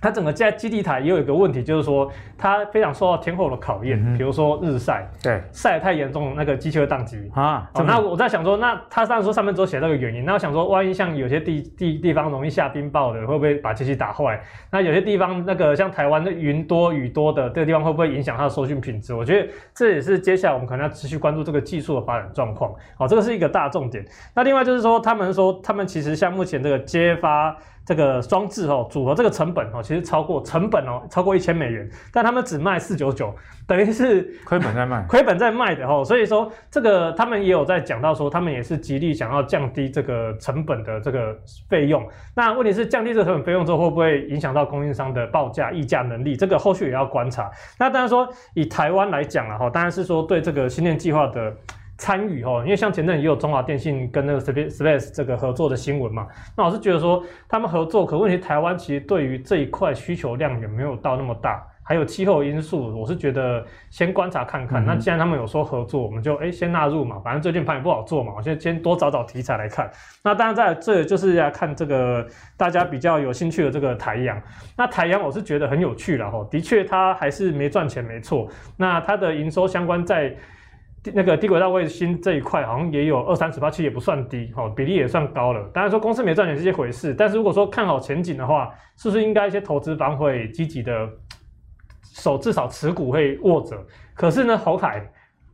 [0.01, 7.69] 它整个在基地台也有一个问题，就是说它非常受到天候的考验，嗯、比如说日晒，对，晒太严重，那个机器会宕机啊。
[7.75, 14.41] 那我在想说，那它上说上面都写这个原因，那我想说，万一像有些地地地方容易下冰雹的，会不会把机器打坏？
[14.71, 19.13] 那有些地方那个像台湾的云多雨多的这个地方，会不会影响它的收讯品质？
[19.13, 22.73] 我觉得这也是接下来我们可能要持续关注这个技术的发展状况。
[22.97, 24.03] 好，这个是一个大重点。
[24.33, 27.55] 那另外就是说，他们说他们其实像目前这个接发。
[27.91, 33.35] 这个装置哦，组合这个成本哦，其实超过成本哦，超过一千美元，但他们只卖四九九，
[33.67, 36.01] 等于是亏本在卖，亏本在卖的哦。
[36.05, 41.37] 所以说这个他们也有在讲到说，他们也是极力想要降低这个成本的这个
[41.67, 42.01] 费用。
[42.33, 46.37] 那问题是降低这个成本费用之后，会不会影响到供应商的报价议价能力？
[46.37, 47.51] 这个后续也要观察。
[47.77, 51.53] 那当然说以台湾来讲了哈，当然是说对这个星链计划的。
[52.01, 56.27] 参与哦，因为像前阵也有中华电信跟那个 Space 这个合作的新闻嘛，
[56.57, 64.83] 那我是觉得说他们合作，可问题台湾其实对于这一块需求量也没有到那么大，还有气候因素，我是觉得先观察看看。
[64.83, 69.87] 嗯、那既然他们有说合作，我们就哎先纳入嘛，反正最近盘也不好做嘛，我先先多找找题材来看。
[70.23, 72.25] 那当然在这就是要看这个
[72.57, 74.41] 大家比较有兴趣的这个台阳，
[74.75, 80.35] 那台阳我是觉得很有趣了哈，的确它还是没赚钱没错，那它的营收相关在。
[81.13, 85.67] 那个低轨道卫星这一块好像也有二三十八，其实也不算低，哈，比例也算高了。
[85.73, 91.09] 当然说公司没赚钱是一回事，但是如果说看好前景的话，是不是应该一些投资方会积极的
[92.03, 93.75] 手至少持股会握着？
[94.13, 95.01] 可是呢，红海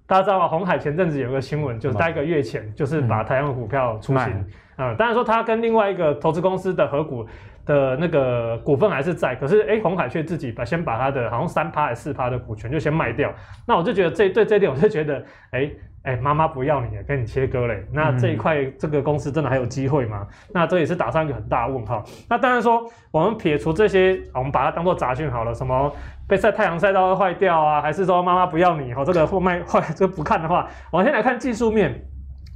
[0.06, 0.48] 大家知道吗？
[0.48, 4.46] 红海前阵子有个新闻，就是大概一个月前，就是把台湾的股票出清，
[4.78, 7.26] 嗯，当然说它跟另外一个投资公司的合股。
[7.68, 13.32] 的那个股份还是在，可是哎，红海却自己把先把他的好像三趴还是四趴的股权就先卖掉，
[13.68, 15.70] 那我就觉得这对这一点我就觉得，哎
[16.04, 20.26] 哎，妈妈不要你，跟你切割嘞，那这一块这个公司真的还有机会吗？
[20.54, 22.02] 那这也是打上一个很大的问号。
[22.30, 25.94] 那当然说，我们撇除这些，我们把它当做杂讯好了，什么
[26.26, 32.02] 被晒太阳晒到会坏掉啊，还是说妈妈不要你，哦，这个货卖坏这个不看的话，我们先来看技术面。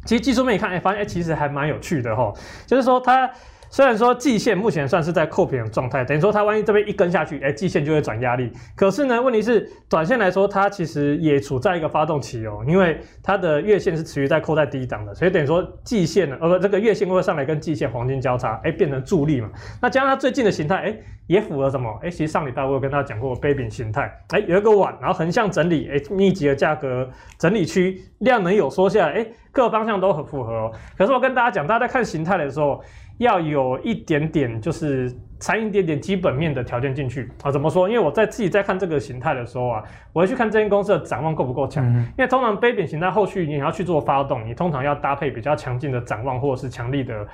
[0.05, 2.31] 其实技术面一看，哎，发现哎，其实还蛮有趣的哈，
[2.65, 3.29] 就是说它。
[3.71, 8.51] 虽然说季线目前算是在扣平的状态，等于说它万一这边一根下去，哎，季线就会转压力。
[8.75, 19.49] 可是呢，问题是短线来说，它其实也处在一个发动期哦，因为它的月线是持续在扣在低档的，所以等于说季线呢，呃不，这个月线会上来跟季线黄金交叉，哎，变成助力嘛。
[19.81, 20.97] 那加上它最近的形态，哎，
[21.27, 21.97] 也符合什么？
[22.03, 27.09] 哎，其实上礼拜我有跟大家讲过杯柄形态，哎，有一个碗，然后横向整理，哎，密集的价格
[27.39, 30.71] 整理区，量能有缩下来，哎，各方向都很符合哦。
[30.97, 32.83] 可是我跟大家讲，大家在看形态的时候。
[33.21, 37.51] 要有一点点，就是掺一点点基本面的条件进去啊？
[37.51, 37.87] 怎么说？
[37.87, 41.85] 因为我在自己在看这个形态的时候啊，我会去看这间公司的展望够不够强。
[41.85, 47.27] 嗯、因为通常杯柄形态后续你要去做发动，你通常要搭配比较强劲的展望或者是强力的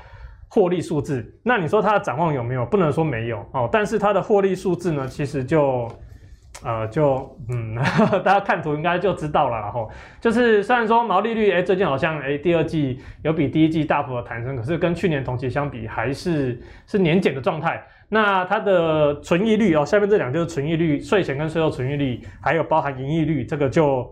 [0.49, 1.25] 获利数字。
[1.43, 2.65] 那你说它的展望有没有？
[2.65, 5.89] 不能说没有哦，但是它的获利数字呢，其实就。
[6.65, 7.75] 呃，就嗯，
[8.25, 9.87] 大家看图应该就知道了，然后
[10.19, 17.85] 就是虽然说毛利率，哎，最近好像哎，第二季有比第一季大幅的弹升，可是跟去年同期相比，还是是年减的状态。
[18.09, 24.11] 那它的存益率哦，下面这两就是存益率，税前跟税后存益率，还有包含盈利率，这个就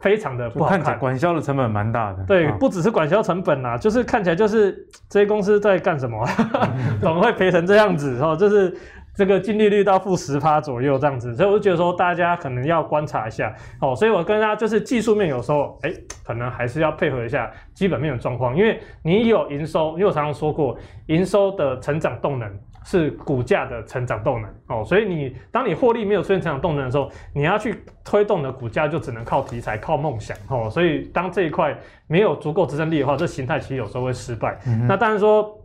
[0.00, 0.80] 非常的不好看。
[0.80, 2.24] 看管销的成本蛮大的。
[2.24, 4.72] 对，不只是管销成本啦，就是看起来就是
[5.08, 6.22] 这些公司在干什么，
[7.00, 8.36] 怎么会赔成这样子哦？
[8.36, 8.76] 就是。
[9.16, 13.96] 这个净利率到负十趴左右这样子，所以我就觉得说大家可能要观察一下哦。
[13.96, 15.92] 所以我跟大家就是技术面有时候哎，
[16.22, 22.48] 可能还是要配合一下基本面的状况，因为你有营收，因为我常常说过，营收的成长动能
[22.84, 24.84] 是股价的成长动能哦。
[24.84, 30.68] 所以你当你获利没有出现成长动能的时候，你要去推动的股价就只能靠题材、靠梦想哦。
[30.70, 31.74] 所以当这一块
[32.06, 34.58] 没有足够支撑力的话，这形态其实有时候会失败。
[34.66, 35.58] 嗯、那当然说。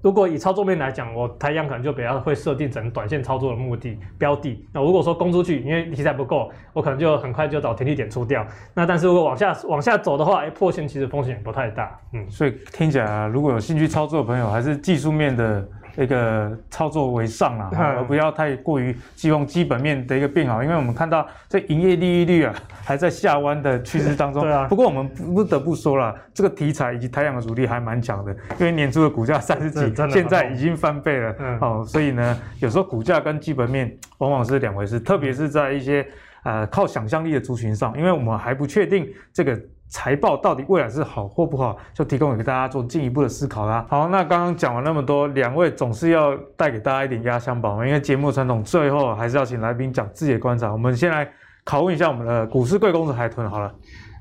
[0.00, 4.64] 如果以操作面来讲，我台阳可能就比较会设定成短线操作的目的标的。
[4.72, 8.46] 那如果说攻出去，因为题材不够，我可能就很快就找停利点出掉。
[8.74, 11.98] 那但是如果往下往下走的话，哎，破线其实风险不太大。
[12.12, 15.68] 嗯，所以听起来，如果有兴趣操作的朋友，还是技术面的。
[15.98, 24.42] 一个操作为上啊，而不要太过于希望基本面的一个变好，因为我们看到这营业利益率啊还在下弯的趋势当中。
[24.42, 24.66] 对啊。
[24.68, 31.34] 不过我们不得不说了，这个题材以及太阳的主力还蛮强的，因为年初的股价三十几，现在已经翻倍了。
[31.40, 31.58] 嗯。
[31.60, 36.06] 哦，所以呢，有时候股价跟基本面往往是两回事，特别是在一些
[36.44, 39.60] 呃靠想象力的族群上，因为我们还不确定这个。
[39.88, 43.86] 财报到底未来是好或不好，就提供给大家做进一步的思考啦。
[43.88, 50.70] 好，那刚刚讲完那么多，两位总是要带给大家一点压箱宝，因为节目传统，最后还是要请来宾讲自己的观察。
[50.70, 51.28] 我们先来
[51.64, 53.74] 拷问一下我们的股市贵公子海豚好了。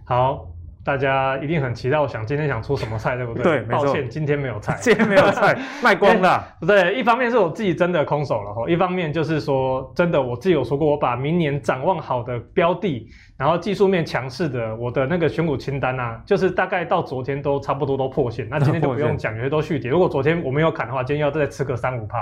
[0.06, 0.48] 好，
[0.88, 3.44] 大家一定很期待，我想今天想出什么菜，对不对？
[3.44, 6.42] 对，抱歉，今天没有菜， 今天没有菜， 卖光了。
[6.66, 19.92] 对，一方面是我自己真的空手了哈，一方面就是说真的，我自己有说过，我把明年展望好的标的，然后技术面强势的，我的那个选股清单啊，就是大概到昨天都差不多都破线，那今天就不用 讲，有些都续跌。
[19.92, 22.18] 如果昨天我没有砍的话，今天要再吃个三五趴，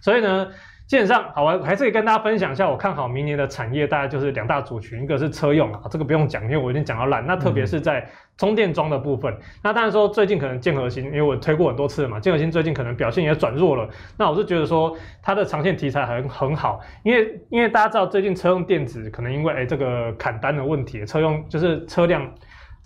[0.00, 0.48] 所以呢。
[0.86, 7.26] 基本上，好，我还是可以跟大家分享一下，我看好明年的产业，大概就是两大族群，一个是车用啊，这个不用讲，因为我已经讲到烂。
[7.26, 8.08] 那特别是在
[8.38, 13.88] 充电桩的部分，那当然说最近可能建和兴，因为我推过很多次了嘛，建和兴最近可能表现也转弱了。
[14.16, 22.30] 那我是觉得说它的长线题材很很好，因为因为大家知道最近车用电子可能因为哎这个砍单的问题，车用就是车辆。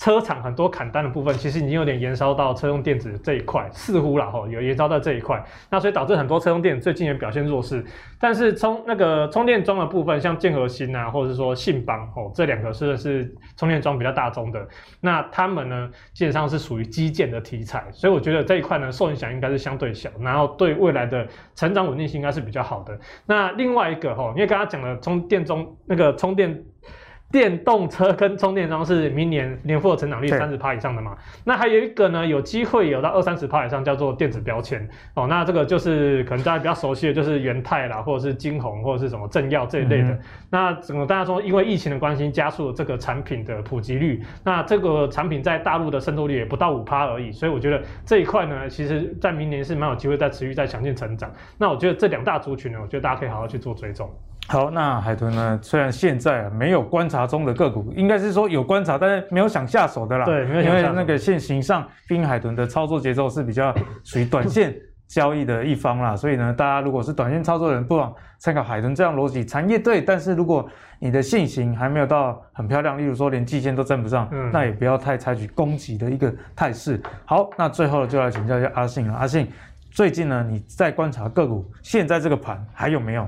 [0.00, 7.84] 车厂很多砍单的部分，其实已经有点延烧到车用电子这一块，似乎啦吼，有延烧到这一块，那所以导致很多车用电子最近也表现弱势。
[8.18, 14.66] 但是充那个充电桩的部分，像建和新啊，或者是说信邦哦，这两个是是充电桩比较大宗的，
[15.02, 22.98] 那他们呢基本上是属于基建的题材，所以我觉得这一块呢受影响应该是相对小，然后对未来的成长稳定性应该是比较好的。
[23.26, 26.58] 那另外一个吼，因为刚刚讲了充电中那个充电。
[27.32, 31.16] 电动车跟充电桩是明年年复合成长率三十趴以上的嘛？
[31.44, 35.28] 那还有一个呢，有机会有到二三十趴以上，叫做电子标签哦。
[35.28, 40.08] 那这个就是可能大家比较熟悉的，就是元泰啦，或者是晶宏，或者是什么正耀这一类的。
[40.08, 40.20] 嗯、
[40.50, 44.20] 那整个大家说，因为疫情的关系，加速了这个产品的普及率。
[44.44, 51.30] 那这个产品在大陆的渗透率也不到五趴而已，所以我觉得这一块呢，其实在明年是蛮有机会再持续再强劲成长。
[51.56, 54.10] 那我觉得这两大族群呢，我觉得大家可以好好去做追踪。
[54.50, 55.56] 好，那海豚呢？
[55.62, 60.24] 虽然现在没有观察中的个股，应该是说有观察，但是没有想下手的啦。
[60.24, 63.72] 对，没有想因为那个现行上，滨海豚的操作节奏是比较
[64.02, 64.74] 属于短线
[65.06, 66.16] 交易的一方啦。
[66.16, 70.02] 所以呢，大家如果是短线操作的人，不妨参考海豚这样逻辑，产业对。
[70.02, 77.00] 但是如果你的线形还没有到很漂亮，例如说连季线都站不上，嗯、那也不要太采取攻击的一个态势。
[77.24, 79.14] 好，那最后就来请教一下阿信了。
[79.14, 79.46] 阿信，
[79.92, 83.24] 最近呢，你在观察个股，现在这个盘还有没有？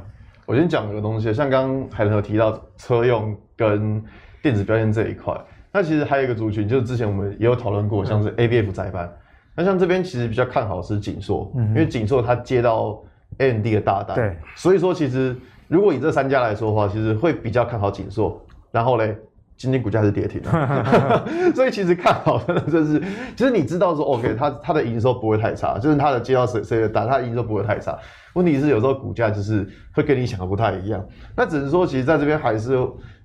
[0.46, 4.02] 我先讲一个东西，像刚刚海伦有提到车用跟
[4.42, 5.34] 电子标签这一块，
[5.72, 9.10] 那其实还有一个族群，就是之前我们也有讨论过，像是 ABF 载板。
[9.54, 12.98] 那像这边其实比较看好是景硕，嗯、因为景硕它接到
[13.38, 15.36] AMD 的大单，对，所以说其实
[15.68, 18.40] 如果以这三家来说的话，其实会比较看好景硕。
[18.70, 19.16] 然后嘞，
[19.62, 23.00] 今天股价是跌停的， 所以其实看好的就是，
[23.36, 27.96] 其实你知道说 OK，它它的营收不会太差，就是它的接到谁谁的单，它的营收不会太差。
[28.34, 31.06] 问题是有时候股价就是会跟你想的不太一样，
[31.36, 32.74] 那只是说其实在这边还是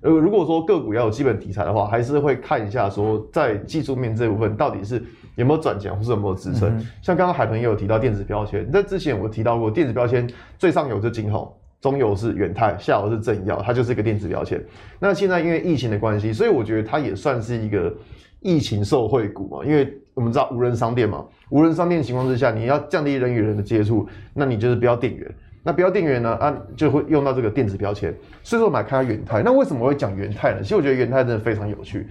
[0.00, 5.02] 呃，如果说个股要有基本题材的话，还是会看一下说在技术面这部分到底是
[5.34, 6.68] 有没有转强或是有没有支撑。
[6.78, 14.62] 嗯、像刚刚海豚也有提到电子标签，在之前我提到过电子标签最上游是晶宏，中游是元泰，下游是正耀，它就是一个电子标签。
[14.98, 17.94] 那现在因为疫情的关系，所以我觉得它也算是一个
[18.40, 21.24] 疫情受惠股嘛，因为我们知道无人商店嘛。
[21.50, 25.34] 无人商店情况之下，你要降低人与人的接触，那你就是不要电源。
[25.62, 26.30] 那不要电源呢？
[26.36, 28.14] 啊，就会用到这个电子标签。
[28.42, 29.42] 所以说我们来看下元泰。
[29.42, 30.62] 那为什么会讲元泰呢？
[30.62, 32.08] 其实我觉得元泰真的非常有趣。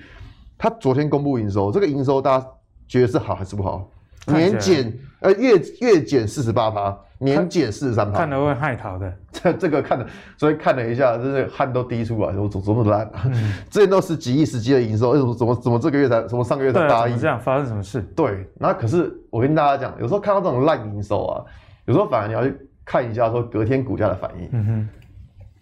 [0.58, 2.48] 他昨天公布营收，这个营收大家
[2.88, 3.90] 觉得是好还是不好？
[4.28, 9.12] 年减呃月月减四十八趴，年减四十三趴，看了会害逃的。
[9.32, 10.06] 这这个看了，
[10.38, 13.10] 所以看了一下，真是汗都滴出来，我怎怎么烂？
[13.26, 17.18] 嗯、之前都是几亿、十几亿的营收，为什么怎么怎么这个月才，怎么上个月才八亿？
[17.18, 18.02] 这样发生什么事？
[18.16, 21.46] 对，那可是我跟大家讲，有时候看到这种烂营收啊，
[21.86, 24.50] 有时候反而你要去看一下说隔天股价的反应。
[24.52, 24.90] 嗯哼，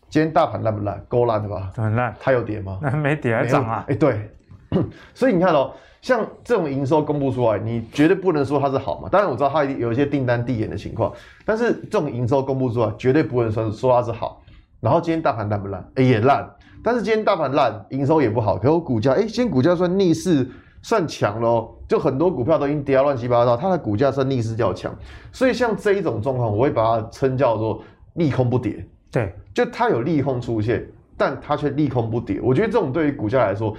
[0.09, 1.03] 今天大盘烂不烂？
[1.07, 1.71] 够烂的吧？
[1.75, 2.13] 很烂。
[2.19, 2.79] 它有跌吗？
[2.81, 3.85] 那 没跌还涨啊？
[3.87, 4.29] 哎、欸，对。
[5.13, 5.71] 所以你看哦。
[6.05, 9.09] 像这种营收公布出来，你绝对不能说它是好嘛。
[9.09, 11.11] 当然我知道它有一些订单递延的情况，
[11.43, 14.39] 但是这种营收公布出来，绝对不能说说它是好。
[14.79, 15.83] 然后今天大盘烂不烂？
[15.95, 16.47] 哎，也烂。
[16.83, 20.47] 但是今天大盘烂，营收也不好，可我股价，哎，今天股价算逆势，
[20.83, 21.75] 算强咯。
[21.87, 24.95] 就很多股票都已经跌到乱七八糟，它的股价算逆势较强。
[25.31, 27.81] 所以像这一种状况，我会把它称叫做
[28.13, 28.85] 利空不跌。
[29.11, 30.87] 对，就它有利空出现，
[31.17, 32.39] 但它却利空不跌。
[32.43, 33.75] 我觉得这种对于股价来说。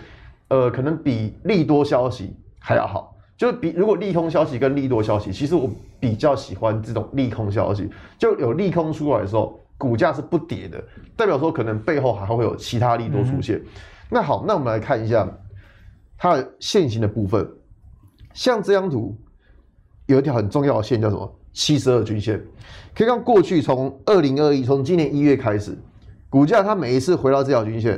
[0.49, 7.89] 呃，可能比利多消息还要好，就是比如果利空消息跟利多消息，其实我比较喜欢这种利空消息，
[8.19, 10.83] 就有利空出来的时候，股价是不跌的，
[11.17, 13.57] 代表说可能背后还会有其他利多出现。
[13.57, 13.67] 嗯、
[14.11, 15.29] 那好，那我们来看一下
[16.17, 17.49] 它的线型的部分，
[18.33, 19.17] 像这张图
[20.07, 21.33] 有一条很重要的线叫什么？
[21.53, 22.39] 七十二均线，
[22.95, 25.75] 可以看过去从二零二一从今年一月开始，
[26.29, 27.95] 股价它每一次回到这条均线，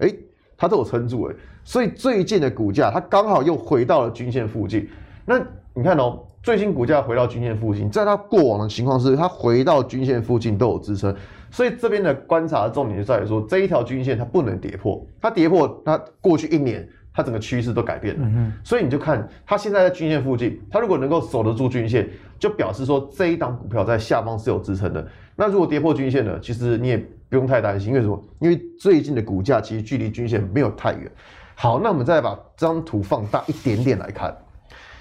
[0.00, 0.18] 哎、欸，
[0.56, 1.36] 它都有撑住、欸，哎。
[1.64, 4.88] 所以最近的股价，它刚好又回到了均线附近。
[5.24, 5.38] 那
[5.74, 11.14] 你看哦，最近股价回到均线附近，在它过往的情况是，它回到均线附近都有支撑。
[11.50, 18.26] 所以这边的观察的重点就在于说，这一条均线它不能跌破，它跌破，它过去一年它整个趋势都改变了。
[18.26, 18.52] 嗯。
[18.62, 25.06] 所以你就看它现在在均线附近，它如果能够守得住均线，就表示说这一档股票在下方是有支撑的。
[25.34, 26.38] 那如果跌破均线呢？
[26.40, 28.22] 其实你也不用太担心，因为什么？
[28.40, 31.10] 因为最近的股价其实距离均线没有太远。
[31.54, 34.36] 好，那我们再把这张图放大一点点来看，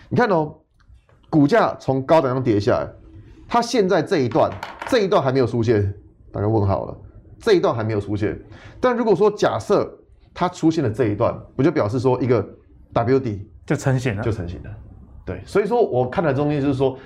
[0.10, 0.56] 你看哦，
[1.30, 2.88] 股价从高档上跌下来，
[3.48, 4.50] 它现在这一段
[4.88, 5.94] 这一段还没有出现，
[6.32, 6.98] 大家问好了，
[7.40, 8.40] 这一段还没有出现。
[8.80, 10.00] 但如果说假设
[10.34, 12.48] 它出现了这一段，不就表示说一个
[12.94, 14.70] W 底就成型了，就成型了。
[15.26, 16.98] 对，所以说我看的中间就是说，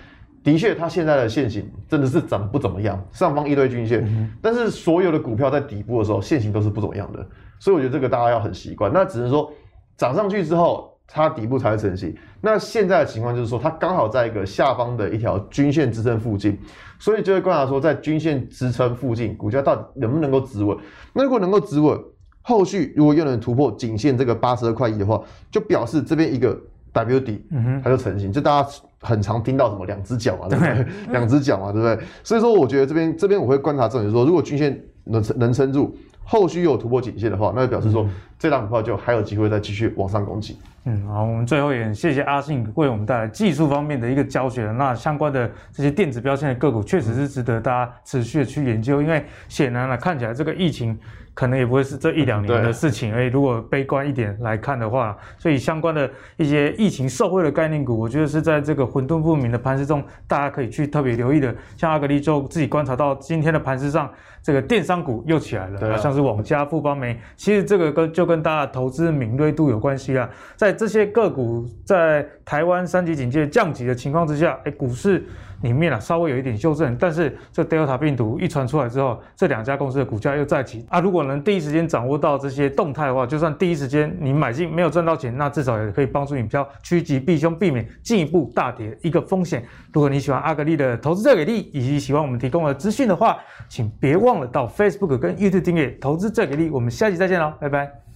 [0.44, 7.26] 的确它现在的线型真的是长不怎么样，上方一堆均线，嗯、但是所有的股票在底部的时候线型都是不怎么样的。
[7.60, 9.52] 所以我觉得这个大家要很习惯，那只能说
[9.98, 12.16] 涨上去之后，它底部才会成型。
[12.40, 16.58] 那现在的情况就是说，它刚好在一个下方的一条均线支撑附近，
[17.00, 20.78] 所以就会观察说，在均线支撑附近，股价到底能不能够止稳？
[21.12, 22.00] 那如果能够止稳，
[22.42, 25.22] 后续如果又能突破颈线这个八十二块一的话，
[25.52, 26.58] 就表示这边一个
[26.92, 27.46] W 底，
[27.84, 28.32] 它就成型。
[28.32, 28.70] 就大家
[29.02, 30.86] 很常听到什么两只脚嘛，对不对？
[31.12, 32.00] 两只脚嘛，对不对？
[32.24, 35.96] 所以说，我觉得这边这边我会观察重点说，如果均线能撑能撑住。
[36.32, 40.60] 后续又有突破颈线的话，那就表示说这档股票就还有机会再继续往上攻击。
[40.86, 44.72] 嗯，好，我们最后也很谢谢阿信为我们带来技术方面的一个教学。
[44.78, 50.96] 那相关的这些电子标签的个股，确实是值得大家持续的去研究，因为显然呢，看起来这个疫情。
[51.40, 61.56] 可能也不会是这一两年的事情，而如果悲观一点来看的话，所以相关的一些疫情受惠的概念股，我觉得是在这个混沌不明的盘势中，大家可以去特别留意的。
[61.78, 64.12] 像阿格力就自己观察到今天的盘势上，
[64.44, 70.30] 这个电商股又起来了，像是网家、富邦媒，其实这个跟就跟大家投资敏锐度有关系啊。
[70.58, 75.26] 在这些个股在台湾三级警戒降级的情况之下，哎，股市。
[75.62, 81.00] 里面啊稍微有一点修正，但是这 Delta 病毒一传出来之后，这两家公司的股价又再起啊。
[81.00, 89.64] 如果能第一时间掌握到这些动态的话，就算第一时间你买进没有赚到钱，那至少也可以帮助你比较趋吉避凶，避免进一步大跌一个风险。
[89.92, 93.38] 如果你喜欢阿格力的投资最给力，以及喜欢我们提供的资讯的话，
[93.68, 96.70] 请别忘了到 Facebook 跟 YouTube 订阅投资最给力。
[96.70, 98.09] 我们下期再见喽，拜拜。